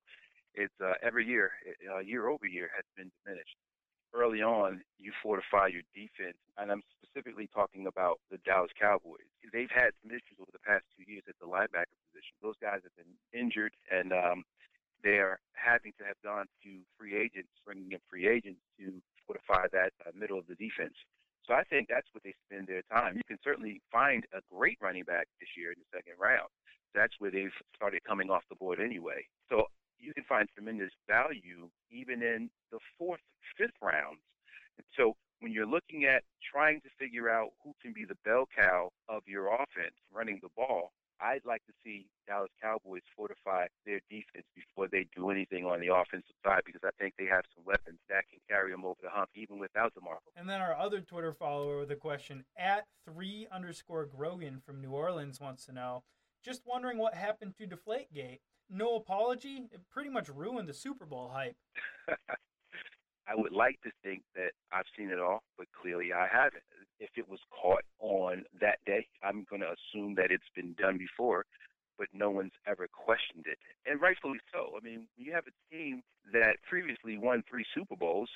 it's 0.55 0.73
uh, 0.83 0.95
every 1.03 1.27
year, 1.27 1.53
uh, 1.95 1.99
year 1.99 2.29
over 2.29 2.47
year, 2.47 2.71
has 2.75 2.85
been 2.97 3.11
diminished. 3.23 3.57
Early 4.13 4.43
on, 4.43 4.83
you 4.99 5.13
fortify 5.23 5.69
your 5.69 5.87
defense, 5.95 6.37
and 6.59 6.73
I'm 6.73 6.83
specifically 6.99 7.49
talking 7.55 7.87
about 7.87 8.19
the 8.31 8.39
Dallas 8.43 8.75
Cowboys. 8.75 9.23
They've 9.53 9.71
had 9.71 9.95
some 10.03 10.11
issues 10.11 10.39
over 10.41 10.51
the 10.51 10.59
past 10.67 10.83
two 10.99 11.07
years 11.07 11.23
at 11.29 11.39
the 11.39 11.47
linebacker 11.47 11.95
position. 12.11 12.35
Those 12.43 12.59
guys 12.61 12.83
have 12.83 12.97
been 12.99 13.15
injured, 13.31 13.73
and 13.87 14.13
um, 14.13 14.43
they're 15.03 15.39
having 15.55 15.93
to 15.99 16.05
have 16.05 16.19
gone 16.25 16.47
to 16.65 16.71
free 16.99 17.15
agents, 17.15 17.51
bringing 17.65 17.93
in 17.93 18.03
free 18.11 18.27
agents 18.27 18.61
to 18.79 18.99
fortify 19.27 19.71
that 19.73 19.93
uh, 20.03 20.11
middle 20.19 20.39
of 20.39 20.47
the 20.51 20.59
defense. 20.59 20.95
So 21.47 21.55
I 21.55 21.63
think 21.65 21.89
that's 21.89 22.07
what 22.13 22.23
they 22.23 22.35
spend 22.47 22.67
their 22.67 22.83
time. 22.91 23.17
You 23.17 23.27
can 23.27 23.39
certainly 23.43 23.81
find 23.91 24.27
a 24.35 24.41
great 24.53 24.79
running 24.81 25.05
back 25.05 25.27
this 25.39 25.49
year 25.57 25.71
in 25.71 25.79
the 25.79 25.99
second 25.99 26.15
round. 26.19 26.51
That's 26.95 27.15
where 27.19 27.31
they've 27.31 27.55
started 27.75 28.03
coming 28.05 28.31
off 28.31 28.43
the 28.51 28.57
board 28.57 28.81
anyway. 28.81 29.27
So 29.49 29.67
you 30.01 30.15
can 30.15 30.25
find 30.25 30.49
tremendous 30.55 30.93
value 31.07 31.69
even 31.91 32.23
in 32.23 32.51
the 32.73 32.79
fourth, 32.99 33.21
fifth 33.57 33.77
rounds. 33.83 34.21
And 34.77 34.87
so 34.97 35.17
when 35.41 35.53
you're 35.53 35.67
looking 35.67 36.05
at 36.05 36.23
trying 36.53 36.81
to 36.83 36.89
figure 36.99 37.31
out 37.31 37.51
who 37.63 37.75
can 37.83 37.93
be 37.93 38.05
the 38.05 38.17
bell 38.25 38.49
cow 38.55 38.91
of 39.09 39.23
your 39.27 39.49
offense 39.49 39.95
running 40.13 40.41
the 40.43 40.49
ball, 40.57 40.93
I'd 41.21 41.45
like 41.45 41.65
to 41.67 41.73
see 41.85 42.07
Dallas 42.27 42.51
Cowboys 42.63 43.03
fortify 43.15 43.67
their 43.85 44.01
defense 44.11 44.47
before 44.55 44.89
they 44.89 45.07
do 45.15 45.31
anything 45.31 45.67
on 45.67 45.81
the 45.81 45.93
offensive 45.95 46.35
side 46.45 46.63
because 46.65 46.81
I 46.83 46.91
think 46.99 47.15
they 47.19 47.27
have 47.27 47.45
some 47.55 47.65
weapons 47.67 47.99
that 48.09 48.25
can 48.31 48.41
carry 48.49 48.71
them 48.71 48.85
over 48.85 48.99
the 49.03 49.11
hump 49.11 49.29
even 49.35 49.59
without 49.59 49.93
DeMarco. 49.95 50.33
And 50.35 50.49
then 50.49 50.61
our 50.63 50.75
other 50.75 51.01
Twitter 51.01 51.33
follower 51.33 51.79
with 51.81 51.91
a 51.91 51.97
question 51.97 52.45
at 52.57 52.87
three 53.05 53.47
underscore 53.53 54.07
Grogan 54.07 54.63
from 54.65 54.81
New 54.81 54.93
Orleans 54.93 55.41
wants 55.41 55.67
to 55.67 55.73
know, 55.73 56.05
just 56.43 56.63
wondering 56.67 56.97
what 56.97 57.15
happened 57.15 57.55
to 57.59 57.67
Deflategate. 57.67 58.41
No 58.71 58.97
apology. 58.97 59.69
It 59.73 59.81
pretty 59.91 60.11
much 60.11 60.29
ruined 60.29 60.69
the 60.69 60.75
Super 60.75 61.07
Bowl 61.07 61.31
hype. 61.33 61.57
I 63.29 63.35
would 63.35 63.53
like 63.53 63.81
to 63.83 63.91
think 64.03 64.23
that 64.35 64.53
I've 64.73 64.87
seen 64.97 65.11
it 65.11 65.19
all, 65.21 65.43
but 65.59 65.67
clearly 65.81 66.13
I 66.13 66.27
haven't. 66.31 66.63
If 66.99 67.11
it 67.17 67.29
was 67.29 67.41
caught 67.51 67.85
on 67.99 68.45
that 68.61 68.79
day, 68.87 69.07
I'm 69.23 69.47
going 69.49 69.63
to 69.63 69.73
assume 69.73 70.15
that 70.17 70.31
it's 70.31 70.51
been 70.55 70.75
done 70.79 70.99
before, 70.99 71.45
but 71.99 72.09
no 72.13 72.31
one's 72.31 72.53
ever 72.67 72.89
questioned 72.93 73.47
it. 73.47 73.59
And 73.87 74.01
rightfully 74.01 74.41
so. 74.53 74.77
I 74.77 74.85
mean, 74.85 75.07
you 75.17 75.33
have 75.33 75.45
a 75.47 75.75
team 75.75 76.03
that 76.33 76.57
previously 76.69 77.19
won 77.19 77.43
three 77.49 77.65
Super 77.75 77.97
Bowls, 77.97 78.29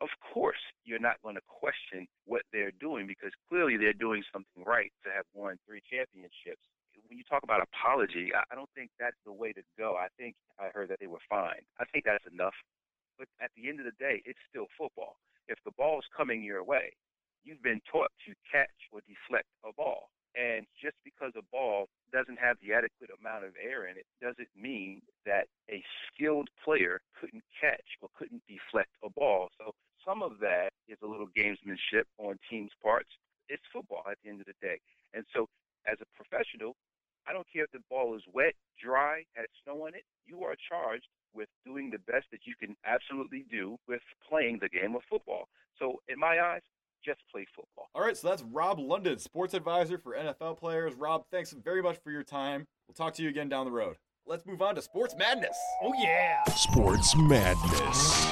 of 0.00 0.08
course 0.32 0.60
you're 0.84 0.98
not 0.98 1.20
going 1.22 1.34
to 1.34 1.44
question 1.46 2.06
what 2.24 2.42
they're 2.52 2.72
doing 2.80 3.06
because 3.06 3.32
clearly 3.48 3.76
they're 3.76 3.92
doing 3.92 4.22
something 4.32 4.64
right 4.64 4.92
to 5.04 5.10
have 5.10 5.24
won 5.34 5.58
three 5.66 5.82
championships. 5.88 6.64
When 7.10 7.18
you 7.18 7.26
talk 7.26 7.42
about 7.42 7.58
apology, 7.58 8.30
I 8.30 8.54
don't 8.54 8.70
think 8.70 8.94
that's 8.94 9.18
the 9.26 9.32
way 9.32 9.52
to 9.52 9.62
go. 9.76 9.98
I 9.98 10.06
think 10.16 10.36
I 10.62 10.70
heard 10.72 10.88
that 10.94 11.00
they 11.00 11.08
were 11.10 11.18
fine. 11.28 11.66
I 11.80 11.84
think 11.90 12.04
that's 12.06 12.22
enough. 12.30 12.54
But 13.18 13.26
at 13.42 13.50
the 13.58 13.68
end 13.68 13.80
of 13.80 13.84
the 13.84 13.98
day, 13.98 14.22
it's 14.24 14.38
still 14.48 14.70
football. 14.78 15.16
If 15.48 15.58
the 15.64 15.74
ball's 15.76 16.06
coming 16.16 16.44
your 16.44 16.62
way, 16.62 16.94
you've 17.42 17.62
been 17.66 17.82
taught 17.90 18.14
to 18.30 18.32
catch 18.46 18.70
or 18.92 19.00
deflect 19.10 19.50
a 19.66 19.74
ball. 19.74 20.14
And 20.38 20.70
just 20.80 20.94
because 21.02 21.32
a 21.34 21.42
ball 21.50 21.90
doesn't 22.14 22.38
have 22.38 22.56
the 22.62 22.72
adequate 22.78 23.10
amount 23.18 23.42
of 23.42 23.58
air 23.58 23.90
in 23.90 23.98
it 23.98 24.06
doesn't 24.22 24.54
mean 24.54 25.02
that 25.26 25.50
a 25.68 25.82
skilled 26.06 26.46
player 26.62 27.00
couldn't 27.18 27.42
catch 27.60 27.98
or 28.00 28.08
couldn't 28.14 28.46
deflect 28.46 28.94
a 29.02 29.10
ball. 29.10 29.50
So 29.58 29.74
some 30.06 30.22
of 30.22 30.38
that 30.46 30.70
is 30.86 30.98
a 31.02 31.10
little 31.10 31.26
gamesmanship 31.34 32.06
on 32.18 32.38
teams' 32.48 32.70
parts. 32.80 33.10
It's 33.48 33.66
football 33.72 34.06
at 34.08 34.18
the 34.22 34.30
end 34.30 34.38
of 34.38 34.46
the 34.46 34.54
day. 34.62 34.78
And 35.12 35.24
so 35.34 35.48
as 35.90 35.98
a 35.98 36.06
professional, 36.14 36.76
I 37.26 37.32
don't 37.32 37.46
care 37.52 37.64
if 37.64 37.70
the 37.72 37.80
ball 37.88 38.16
is 38.16 38.22
wet, 38.32 38.54
dry, 38.82 39.24
has 39.34 39.46
snow 39.64 39.86
on 39.86 39.94
it, 39.94 40.04
you 40.26 40.42
are 40.44 40.54
charged 40.68 41.06
with 41.34 41.48
doing 41.64 41.90
the 41.90 41.98
best 42.10 42.26
that 42.32 42.40
you 42.44 42.54
can 42.58 42.76
absolutely 42.84 43.44
do 43.50 43.76
with 43.86 44.00
playing 44.28 44.58
the 44.60 44.68
game 44.68 44.94
of 44.96 45.02
football. 45.08 45.48
So, 45.78 46.00
in 46.08 46.18
my 46.18 46.40
eyes, 46.40 46.62
just 47.04 47.20
play 47.32 47.46
football. 47.54 47.88
All 47.94 48.02
right, 48.02 48.16
so 48.16 48.28
that's 48.28 48.42
Rob 48.42 48.78
London, 48.78 49.18
sports 49.18 49.54
advisor 49.54 49.98
for 49.98 50.14
NFL 50.14 50.58
players. 50.58 50.94
Rob, 50.94 51.24
thanks 51.30 51.52
very 51.52 51.82
much 51.82 51.98
for 52.02 52.10
your 52.10 52.24
time. 52.24 52.66
We'll 52.86 52.94
talk 52.94 53.14
to 53.14 53.22
you 53.22 53.28
again 53.28 53.48
down 53.48 53.64
the 53.64 53.72
road. 53.72 53.96
Let's 54.26 54.44
move 54.44 54.60
on 54.60 54.74
to 54.74 54.82
sports 54.82 55.14
madness. 55.18 55.56
Oh, 55.82 55.92
yeah. 55.98 56.44
Sports 56.54 57.16
madness. 57.16 58.26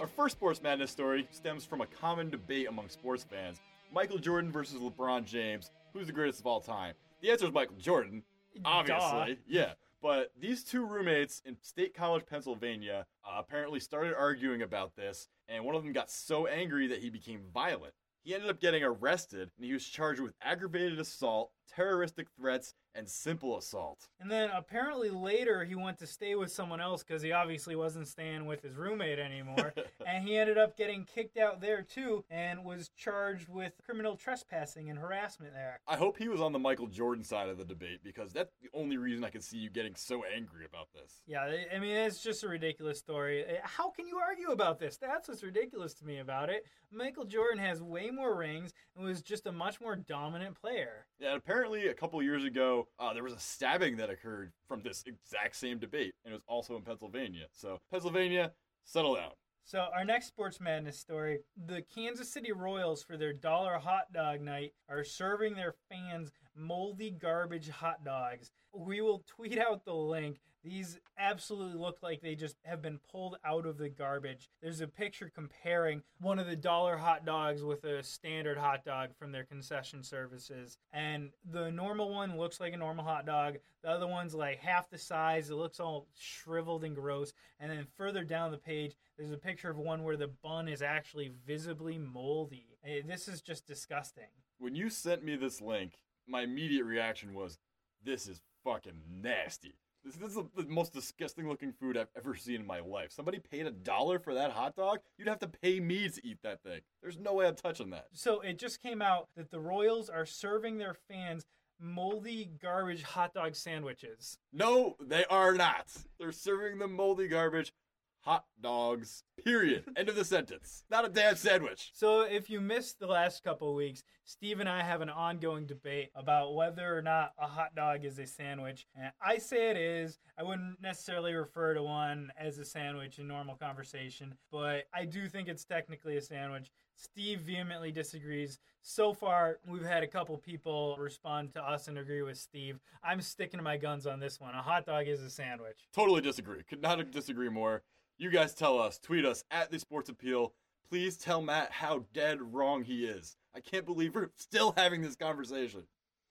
Our 0.00 0.06
first 0.08 0.36
sports 0.36 0.60
madness 0.62 0.90
story 0.90 1.28
stems 1.30 1.64
from 1.64 1.80
a 1.80 1.86
common 1.86 2.30
debate 2.30 2.68
among 2.68 2.88
sports 2.88 3.24
fans 3.24 3.60
Michael 3.92 4.18
Jordan 4.18 4.50
versus 4.50 4.80
LeBron 4.80 5.24
James. 5.24 5.70
Who's 5.92 6.06
the 6.06 6.12
greatest 6.12 6.40
of 6.40 6.46
all 6.46 6.60
time? 6.60 6.94
The 7.20 7.30
answer 7.30 7.46
is 7.46 7.52
Michael 7.52 7.76
Jordan. 7.76 8.22
Obviously, 8.64 9.34
Duh. 9.34 9.40
yeah. 9.46 9.72
But 10.00 10.32
these 10.40 10.64
two 10.64 10.84
roommates 10.84 11.42
in 11.46 11.56
State 11.60 11.94
College, 11.94 12.24
Pennsylvania, 12.28 13.06
uh, 13.24 13.38
apparently 13.38 13.78
started 13.78 14.14
arguing 14.16 14.62
about 14.62 14.96
this, 14.96 15.28
and 15.48 15.64
one 15.64 15.76
of 15.76 15.84
them 15.84 15.92
got 15.92 16.10
so 16.10 16.46
angry 16.46 16.88
that 16.88 16.98
he 16.98 17.08
became 17.08 17.42
violent. 17.54 17.94
He 18.24 18.34
ended 18.34 18.50
up 18.50 18.60
getting 18.60 18.82
arrested, 18.82 19.50
and 19.56 19.64
he 19.64 19.72
was 19.72 19.84
charged 19.84 20.20
with 20.20 20.34
aggravated 20.42 20.98
assault, 20.98 21.50
terroristic 21.74 22.28
threats, 22.36 22.74
and 22.94 23.08
simple 23.08 23.56
assault. 23.56 24.08
And 24.20 24.30
then 24.30 24.50
apparently 24.54 25.10
later 25.10 25.64
he 25.64 25.74
went 25.74 25.98
to 25.98 26.06
stay 26.06 26.34
with 26.34 26.52
someone 26.52 26.80
else 26.80 27.02
because 27.02 27.22
he 27.22 27.32
obviously 27.32 27.74
wasn't 27.74 28.08
staying 28.08 28.46
with 28.46 28.62
his 28.62 28.74
roommate 28.74 29.18
anymore. 29.18 29.72
and 30.06 30.26
he 30.26 30.36
ended 30.36 30.58
up 30.58 30.76
getting 30.76 31.04
kicked 31.04 31.38
out 31.38 31.60
there 31.60 31.82
too 31.82 32.24
and 32.30 32.64
was 32.64 32.90
charged 32.96 33.48
with 33.48 33.72
criminal 33.84 34.16
trespassing 34.16 34.90
and 34.90 34.98
harassment 34.98 35.54
there. 35.54 35.80
I 35.88 35.96
hope 35.96 36.18
he 36.18 36.28
was 36.28 36.40
on 36.40 36.52
the 36.52 36.58
Michael 36.58 36.86
Jordan 36.86 37.24
side 37.24 37.48
of 37.48 37.58
the 37.58 37.64
debate 37.64 38.00
because 38.04 38.32
that's 38.32 38.52
the 38.62 38.68
only 38.74 38.96
reason 38.96 39.24
I 39.24 39.30
can 39.30 39.40
see 39.40 39.58
you 39.58 39.70
getting 39.70 39.94
so 39.94 40.22
angry 40.24 40.64
about 40.64 40.88
this. 40.94 41.22
Yeah, 41.26 41.42
I- 41.74 41.78
mean, 41.82 41.96
it's 41.96 42.22
just 42.22 42.44
a 42.44 42.48
ridiculous 42.48 42.98
story. 42.98 43.44
Uh, 43.44 43.54
How 43.64 43.90
can 43.90 44.06
you 44.06 44.18
argue 44.18 44.50
about 44.50 44.78
this? 44.78 44.96
That's 44.96 45.28
what's 45.28 45.42
ridiculous 45.42 45.94
to 45.94 46.04
me 46.04 46.18
about 46.18 46.48
it. 46.48 46.64
Michael 46.92 47.24
Jordan 47.24 47.58
has 47.58 47.82
way 47.82 48.10
more 48.10 48.36
rings 48.36 48.72
and 48.94 49.04
was 49.04 49.22
just 49.22 49.46
a 49.46 49.52
much 49.52 49.80
more 49.80 49.96
dominant 49.96 50.60
player. 50.60 51.06
Yeah, 51.18 51.34
and 51.34 51.44
apparently 51.62 51.88
a 51.90 51.94
couple 51.94 52.20
years 52.22 52.44
ago, 52.44 52.88
uh, 52.98 53.14
there 53.14 53.22
was 53.22 53.32
a 53.32 53.38
stabbing 53.38 53.96
that 53.96 54.10
occurred 54.10 54.52
from 54.66 54.82
this 54.82 55.04
exact 55.06 55.54
same 55.54 55.78
debate, 55.78 56.12
and 56.24 56.32
it 56.32 56.34
was 56.34 56.42
also 56.48 56.74
in 56.76 56.82
Pennsylvania. 56.82 57.46
So, 57.52 57.78
Pennsylvania, 57.90 58.50
settle 58.84 59.14
down. 59.14 59.30
So 59.64 59.86
our 59.94 60.04
next 60.04 60.26
sports 60.26 60.60
madness 60.60 60.98
story: 60.98 61.38
the 61.68 61.82
Kansas 61.94 62.32
City 62.32 62.50
Royals, 62.50 63.04
for 63.04 63.16
their 63.16 63.32
dollar 63.32 63.78
hot 63.78 64.12
dog 64.12 64.40
night, 64.40 64.72
are 64.88 65.04
serving 65.04 65.54
their 65.54 65.76
fans 65.88 66.32
moldy 66.56 67.10
garbage 67.10 67.68
hot 67.68 68.04
dogs. 68.04 68.50
We 68.74 69.00
will 69.00 69.24
tweet 69.26 69.58
out 69.58 69.84
the 69.84 69.94
link. 69.94 70.40
These 70.64 71.00
absolutely 71.18 71.76
look 71.78 71.98
like 72.04 72.20
they 72.20 72.36
just 72.36 72.56
have 72.64 72.80
been 72.80 73.00
pulled 73.10 73.36
out 73.44 73.66
of 73.66 73.78
the 73.78 73.88
garbage. 73.88 74.48
There's 74.62 74.80
a 74.80 74.86
picture 74.86 75.28
comparing 75.34 76.02
one 76.20 76.38
of 76.38 76.46
the 76.46 76.54
dollar 76.54 76.96
hot 76.96 77.26
dogs 77.26 77.64
with 77.64 77.82
a 77.82 78.00
standard 78.04 78.56
hot 78.56 78.84
dog 78.84 79.10
from 79.18 79.32
their 79.32 79.42
concession 79.42 80.04
services. 80.04 80.78
And 80.92 81.30
the 81.50 81.72
normal 81.72 82.10
one 82.14 82.38
looks 82.38 82.60
like 82.60 82.74
a 82.74 82.76
normal 82.76 83.04
hot 83.04 83.26
dog. 83.26 83.56
The 83.82 83.90
other 83.90 84.06
one's 84.06 84.34
like 84.36 84.60
half 84.60 84.88
the 84.88 84.98
size. 84.98 85.50
It 85.50 85.56
looks 85.56 85.80
all 85.80 86.06
shriveled 86.16 86.84
and 86.84 86.94
gross. 86.94 87.32
And 87.58 87.68
then 87.68 87.88
further 87.96 88.22
down 88.22 88.52
the 88.52 88.56
page, 88.58 88.94
there's 89.18 89.32
a 89.32 89.36
picture 89.36 89.68
of 89.70 89.78
one 89.78 90.04
where 90.04 90.16
the 90.16 90.28
bun 90.44 90.68
is 90.68 90.80
actually 90.80 91.32
visibly 91.44 91.98
moldy. 91.98 92.78
Eh, 92.86 93.00
This 93.04 93.26
is 93.26 93.42
just 93.42 93.66
disgusting. 93.66 94.28
When 94.58 94.76
you 94.76 94.90
sent 94.90 95.24
me 95.24 95.34
this 95.34 95.60
link, 95.60 95.94
my 96.32 96.42
immediate 96.42 96.84
reaction 96.84 97.34
was, 97.34 97.58
this 98.02 98.26
is 98.26 98.40
fucking 98.64 99.02
nasty. 99.22 99.74
This, 100.04 100.16
this 100.16 100.30
is 100.30 100.42
the 100.56 100.64
most 100.64 100.92
disgusting 100.92 101.48
looking 101.48 101.72
food 101.72 101.96
I've 101.96 102.10
ever 102.16 102.34
seen 102.34 102.56
in 102.56 102.66
my 102.66 102.80
life. 102.80 103.12
Somebody 103.12 103.38
paid 103.38 103.66
a 103.66 103.70
dollar 103.70 104.18
for 104.18 104.34
that 104.34 104.50
hot 104.50 104.74
dog? 104.74 104.98
You'd 105.16 105.28
have 105.28 105.38
to 105.40 105.46
pay 105.46 105.78
me 105.78 106.08
to 106.08 106.26
eat 106.26 106.38
that 106.42 106.62
thing. 106.62 106.80
There's 107.02 107.18
no 107.18 107.34
way 107.34 107.46
I'm 107.46 107.54
touching 107.54 107.90
that. 107.90 108.06
So 108.12 108.40
it 108.40 108.58
just 108.58 108.82
came 108.82 109.00
out 109.00 109.28
that 109.36 109.50
the 109.52 109.60
Royals 109.60 110.08
are 110.08 110.26
serving 110.26 110.78
their 110.78 110.96
fans 111.08 111.44
moldy 111.78 112.50
garbage 112.60 113.02
hot 113.02 113.34
dog 113.34 113.54
sandwiches. 113.54 114.38
No, 114.52 114.96
they 115.00 115.24
are 115.26 115.54
not. 115.54 115.86
They're 116.18 116.32
serving 116.32 116.78
them 116.78 116.94
moldy 116.94 117.28
garbage 117.28 117.72
hot 118.22 118.44
dogs. 118.60 119.24
Period. 119.44 119.84
End 119.96 120.08
of 120.08 120.16
the 120.16 120.24
sentence. 120.24 120.84
Not 120.90 121.04
a 121.04 121.08
damn 121.08 121.36
sandwich. 121.36 121.90
So 121.92 122.22
if 122.22 122.48
you 122.48 122.60
missed 122.60 122.98
the 122.98 123.06
last 123.06 123.42
couple 123.42 123.68
of 123.68 123.74
weeks, 123.74 124.04
Steve 124.24 124.60
and 124.60 124.68
I 124.68 124.82
have 124.82 125.00
an 125.00 125.10
ongoing 125.10 125.66
debate 125.66 126.10
about 126.14 126.54
whether 126.54 126.96
or 126.96 127.02
not 127.02 127.32
a 127.38 127.46
hot 127.46 127.74
dog 127.74 128.04
is 128.04 128.18
a 128.18 128.26
sandwich. 128.26 128.86
And 128.96 129.10
I 129.20 129.38
say 129.38 129.70
it 129.70 129.76
is. 129.76 130.18
I 130.38 130.44
wouldn't 130.44 130.80
necessarily 130.80 131.34
refer 131.34 131.74
to 131.74 131.82
one 131.82 132.30
as 132.38 132.58
a 132.58 132.64
sandwich 132.64 133.18
in 133.18 133.26
normal 133.26 133.56
conversation, 133.56 134.34
but 134.50 134.84
I 134.94 135.04
do 135.04 135.28
think 135.28 135.48
it's 135.48 135.64
technically 135.64 136.16
a 136.16 136.22
sandwich. 136.22 136.70
Steve 136.94 137.40
vehemently 137.40 137.90
disagrees. 137.90 138.60
So 138.80 139.12
far, 139.12 139.58
we've 139.66 139.84
had 139.84 140.02
a 140.02 140.08
couple 140.08 140.36
people 140.36 140.96
respond 140.98 141.52
to 141.54 141.62
us 141.62 141.88
and 141.88 141.98
agree 141.98 142.22
with 142.22 142.38
Steve. 142.38 142.78
I'm 143.02 143.20
sticking 143.20 143.58
to 143.58 143.64
my 143.64 143.76
guns 143.76 144.06
on 144.06 144.20
this 144.20 144.40
one. 144.40 144.54
A 144.54 144.62
hot 144.62 144.86
dog 144.86 145.08
is 145.08 145.20
a 145.22 145.30
sandwich. 145.30 145.88
Totally 145.92 146.20
disagree. 146.20 146.62
Could 146.62 146.82
not 146.82 147.10
disagree 147.10 147.48
more. 147.48 147.82
You 148.22 148.30
guys 148.30 148.54
tell 148.54 148.78
us, 148.78 149.00
tweet 149.00 149.24
us 149.24 149.42
at 149.50 149.72
the 149.72 149.80
Sports 149.80 150.08
Appeal. 150.08 150.54
Please 150.88 151.16
tell 151.16 151.42
Matt 151.42 151.72
how 151.72 152.04
dead 152.14 152.38
wrong 152.40 152.84
he 152.84 153.04
is. 153.04 153.36
I 153.52 153.58
can't 153.58 153.84
believe 153.84 154.14
we're 154.14 154.30
still 154.36 154.74
having 154.76 155.02
this 155.02 155.16
conversation. 155.16 155.82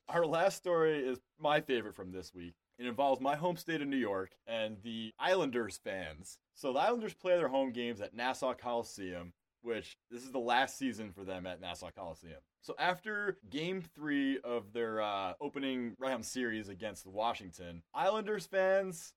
Our 0.07 0.25
last 0.25 0.55
story 0.55 1.05
is 1.05 1.19
my 1.37 1.59
favorite 1.59 1.97
from 1.97 2.13
this 2.13 2.33
week. 2.33 2.53
It 2.79 2.85
involves 2.85 3.19
my 3.19 3.35
home 3.35 3.57
state 3.57 3.81
of 3.81 3.89
New 3.89 3.97
York 3.97 4.31
and 4.47 4.77
the 4.81 5.13
Islanders 5.19 5.81
fans. 5.83 6.37
So 6.53 6.71
the 6.71 6.79
Islanders 6.79 7.13
play 7.13 7.35
their 7.35 7.49
home 7.49 7.73
games 7.73 7.99
at 7.99 8.15
Nassau 8.15 8.53
Coliseum, 8.53 9.33
which 9.61 9.97
this 10.09 10.23
is 10.23 10.31
the 10.31 10.39
last 10.39 10.77
season 10.77 11.11
for 11.11 11.25
them 11.25 11.45
at 11.45 11.59
Nassau 11.59 11.89
Coliseum. 11.93 12.39
So 12.61 12.73
after 12.79 13.37
game 13.49 13.83
three 13.93 14.39
of 14.45 14.71
their 14.71 15.01
uh, 15.01 15.33
opening 15.41 15.97
round 15.99 16.25
series 16.25 16.69
against 16.69 17.05
Washington, 17.05 17.83
Islanders 17.93 18.45
fans 18.45 19.13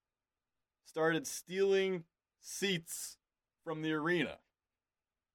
started 0.87 1.28
stealing 1.28 2.02
seats 2.44 3.16
from 3.64 3.83
the 3.83 3.92
arena. 3.92 4.37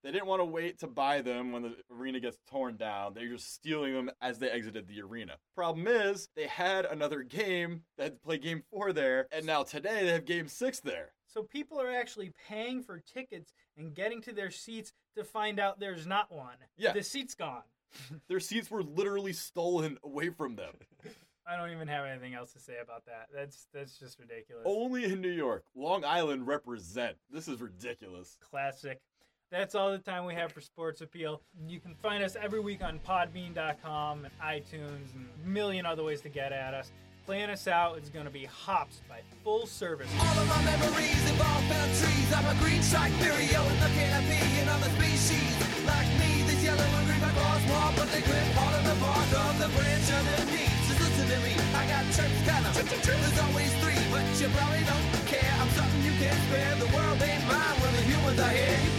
They 0.03 0.11
didn't 0.13 0.27
want 0.27 0.39
to 0.39 0.45
wait 0.45 0.79
to 0.79 0.87
buy 0.87 1.21
them 1.21 1.51
when 1.51 1.63
the 1.63 1.75
arena 1.91 2.21
gets 2.21 2.37
torn 2.49 2.77
down. 2.77 3.13
They're 3.13 3.27
just 3.27 3.53
stealing 3.53 3.93
them 3.93 4.09
as 4.21 4.39
they 4.39 4.49
exited 4.49 4.87
the 4.87 5.01
arena. 5.01 5.35
Problem 5.55 5.87
is, 5.87 6.29
they 6.37 6.47
had 6.47 6.85
another 6.85 7.21
game. 7.21 7.81
They 7.97 8.05
had 8.05 8.13
to 8.13 8.19
play 8.19 8.37
game 8.37 8.63
four 8.71 8.93
there, 8.93 9.27
and 9.31 9.45
now 9.45 9.63
today 9.63 10.05
they 10.05 10.13
have 10.13 10.23
game 10.23 10.47
six 10.47 10.79
there. 10.79 11.11
So 11.27 11.43
people 11.43 11.81
are 11.81 11.91
actually 11.91 12.31
paying 12.47 12.81
for 12.81 12.99
tickets 12.99 13.51
and 13.77 13.93
getting 13.93 14.21
to 14.21 14.31
their 14.31 14.51
seats 14.51 14.93
to 15.17 15.23
find 15.25 15.59
out 15.59 15.79
there's 15.79 16.07
not 16.07 16.31
one. 16.31 16.55
Yeah. 16.77 16.93
The 16.93 17.03
seat's 17.03 17.35
gone. 17.35 17.63
Their 18.29 18.39
seats 18.39 18.71
were 18.71 18.83
literally 18.83 19.33
stolen 19.33 19.97
away 20.03 20.29
from 20.29 20.55
them. 20.55 20.73
I 21.49 21.57
don't 21.57 21.71
even 21.71 21.87
have 21.87 22.05
anything 22.05 22.35
else 22.35 22.53
to 22.53 22.59
say 22.59 22.75
about 22.81 23.05
that. 23.07 23.27
That's 23.33 23.67
that's 23.73 23.97
just 23.97 24.19
ridiculous. 24.19 24.63
Only 24.65 25.05
in 25.05 25.19
New 25.19 25.31
York. 25.31 25.63
Long 25.75 26.05
Island 26.05 26.45
represent. 26.45 27.17
This 27.31 27.47
is 27.47 27.59
ridiculous. 27.59 28.37
Classic. 28.51 28.99
That's 29.51 29.73
all 29.73 29.89
the 29.89 29.97
time 29.97 30.25
we 30.25 30.35
have 30.35 30.51
for 30.51 30.61
Sports 30.61 31.01
Appeal. 31.01 31.41
You 31.67 31.79
can 31.79 31.95
find 31.95 32.23
us 32.23 32.35
every 32.39 32.59
week 32.59 32.83
on 32.83 32.99
Podbean.com 32.99 34.25
and 34.25 34.33
iTunes 34.39 35.15
and 35.15 35.27
a 35.43 35.47
million 35.47 35.87
other 35.87 36.03
ways 36.03 36.21
to 36.21 36.29
get 36.29 36.51
at 36.51 36.75
us. 36.75 36.91
Playing 37.25 37.49
us 37.49 37.67
out 37.67 37.97
is 37.97 38.09
going 38.09 38.25
to 38.25 38.31
be 38.31 38.45
Hops 38.45 39.01
by 39.09 39.21
Full 39.43 39.65
Service. 39.65 40.07
All 40.19 40.39
of 40.39 40.47
my 40.47 40.63
memories 40.65 41.29
involve 41.31 41.63
fell 41.65 41.87
trees. 41.97 42.31
I'm 42.31 42.45
a 42.45 42.59
green 42.61 42.83
Siberia 42.83 43.61
in 43.61 43.79
the 43.79 43.89
canopy 43.97 44.61
and 44.61 44.69
other 44.69 44.89
species. 45.01 45.85
Like 45.85 46.07
me, 46.19 46.43
this 46.45 46.63
yellow 46.63 46.83
and 46.83 47.07
green 47.07 47.19
back 47.19 47.33
small, 47.65 47.93
but 47.97 48.11
they 48.11 48.21
grip 48.21 48.53
part 48.53 48.75
of 48.75 48.83
the 48.85 48.95
bark 49.01 49.49
of 49.49 49.59
the 49.59 49.67
branch 49.75 50.11
underneath. 50.11 50.68
Me, 51.29 51.53
I 51.77 51.85
got 51.85 52.03
church 52.17 52.33
kinda. 52.41 52.69
There's 52.73 53.39
always 53.45 53.71
three, 53.81 54.01
but 54.09 54.25
you 54.41 54.49
probably 54.49 54.81
don't 54.81 55.27
care. 55.29 55.53
I'm 55.61 55.69
something 55.77 56.01
you 56.01 56.13
can't 56.17 56.41
spare. 56.49 56.73
The 56.81 56.89
world 56.89 57.21
ain't 57.21 57.45
mine 57.45 57.77
when 57.81 57.93
the 57.97 58.01
humans 58.01 58.39
are 58.39 58.49
here. 58.49 58.98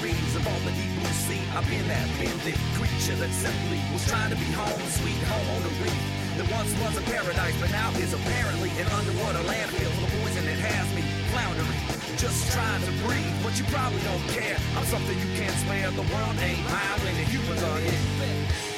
Memories 0.00 0.36
of 0.36 0.46
all 0.46 0.60
the 0.64 0.72
deep 0.72 0.92
blue 0.98 1.16
sea. 1.26 1.42
I've 1.54 1.66
been 1.68 1.86
that 1.88 2.08
bended 2.18 2.58
creature 2.76 3.16
that 3.16 3.32
simply 3.32 3.80
was 3.92 4.06
trying 4.06 4.30
to 4.30 4.36
be 4.36 4.48
home, 4.52 4.80
sweet 5.00 5.20
home 5.28 5.48
on 5.56 5.62
the 5.62 5.72
reef. 5.82 6.02
That 6.36 6.48
once 6.50 6.72
was 6.80 6.96
a 6.96 7.04
paradise, 7.10 7.56
but 7.60 7.70
now 7.70 7.90
is 8.00 8.12
apparently 8.14 8.70
an 8.80 8.86
underwater 8.96 9.42
landfill 9.44 9.90
full 9.92 10.04
of 10.04 10.12
poison 10.20 10.44
that 10.46 10.60
has 10.62 10.86
me 10.94 11.02
floundering. 11.32 11.84
Just 12.16 12.52
trying 12.52 12.82
to 12.84 12.92
breathe, 13.04 13.36
but 13.42 13.56
you 13.58 13.64
probably 13.68 14.00
don't 14.02 14.26
care. 14.32 14.56
I'm 14.76 14.84
something 14.86 15.16
you 15.18 15.30
can't 15.36 15.56
spare. 15.64 15.90
The 15.90 16.06
world 16.12 16.36
ain't 16.40 16.62
mine 16.70 16.98
when 17.04 17.14
the 17.16 17.26
humans 17.28 17.62
are 17.62 17.80
here. 17.80 18.69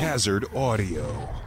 Hazard 0.00 0.46
Audio. 0.54 1.39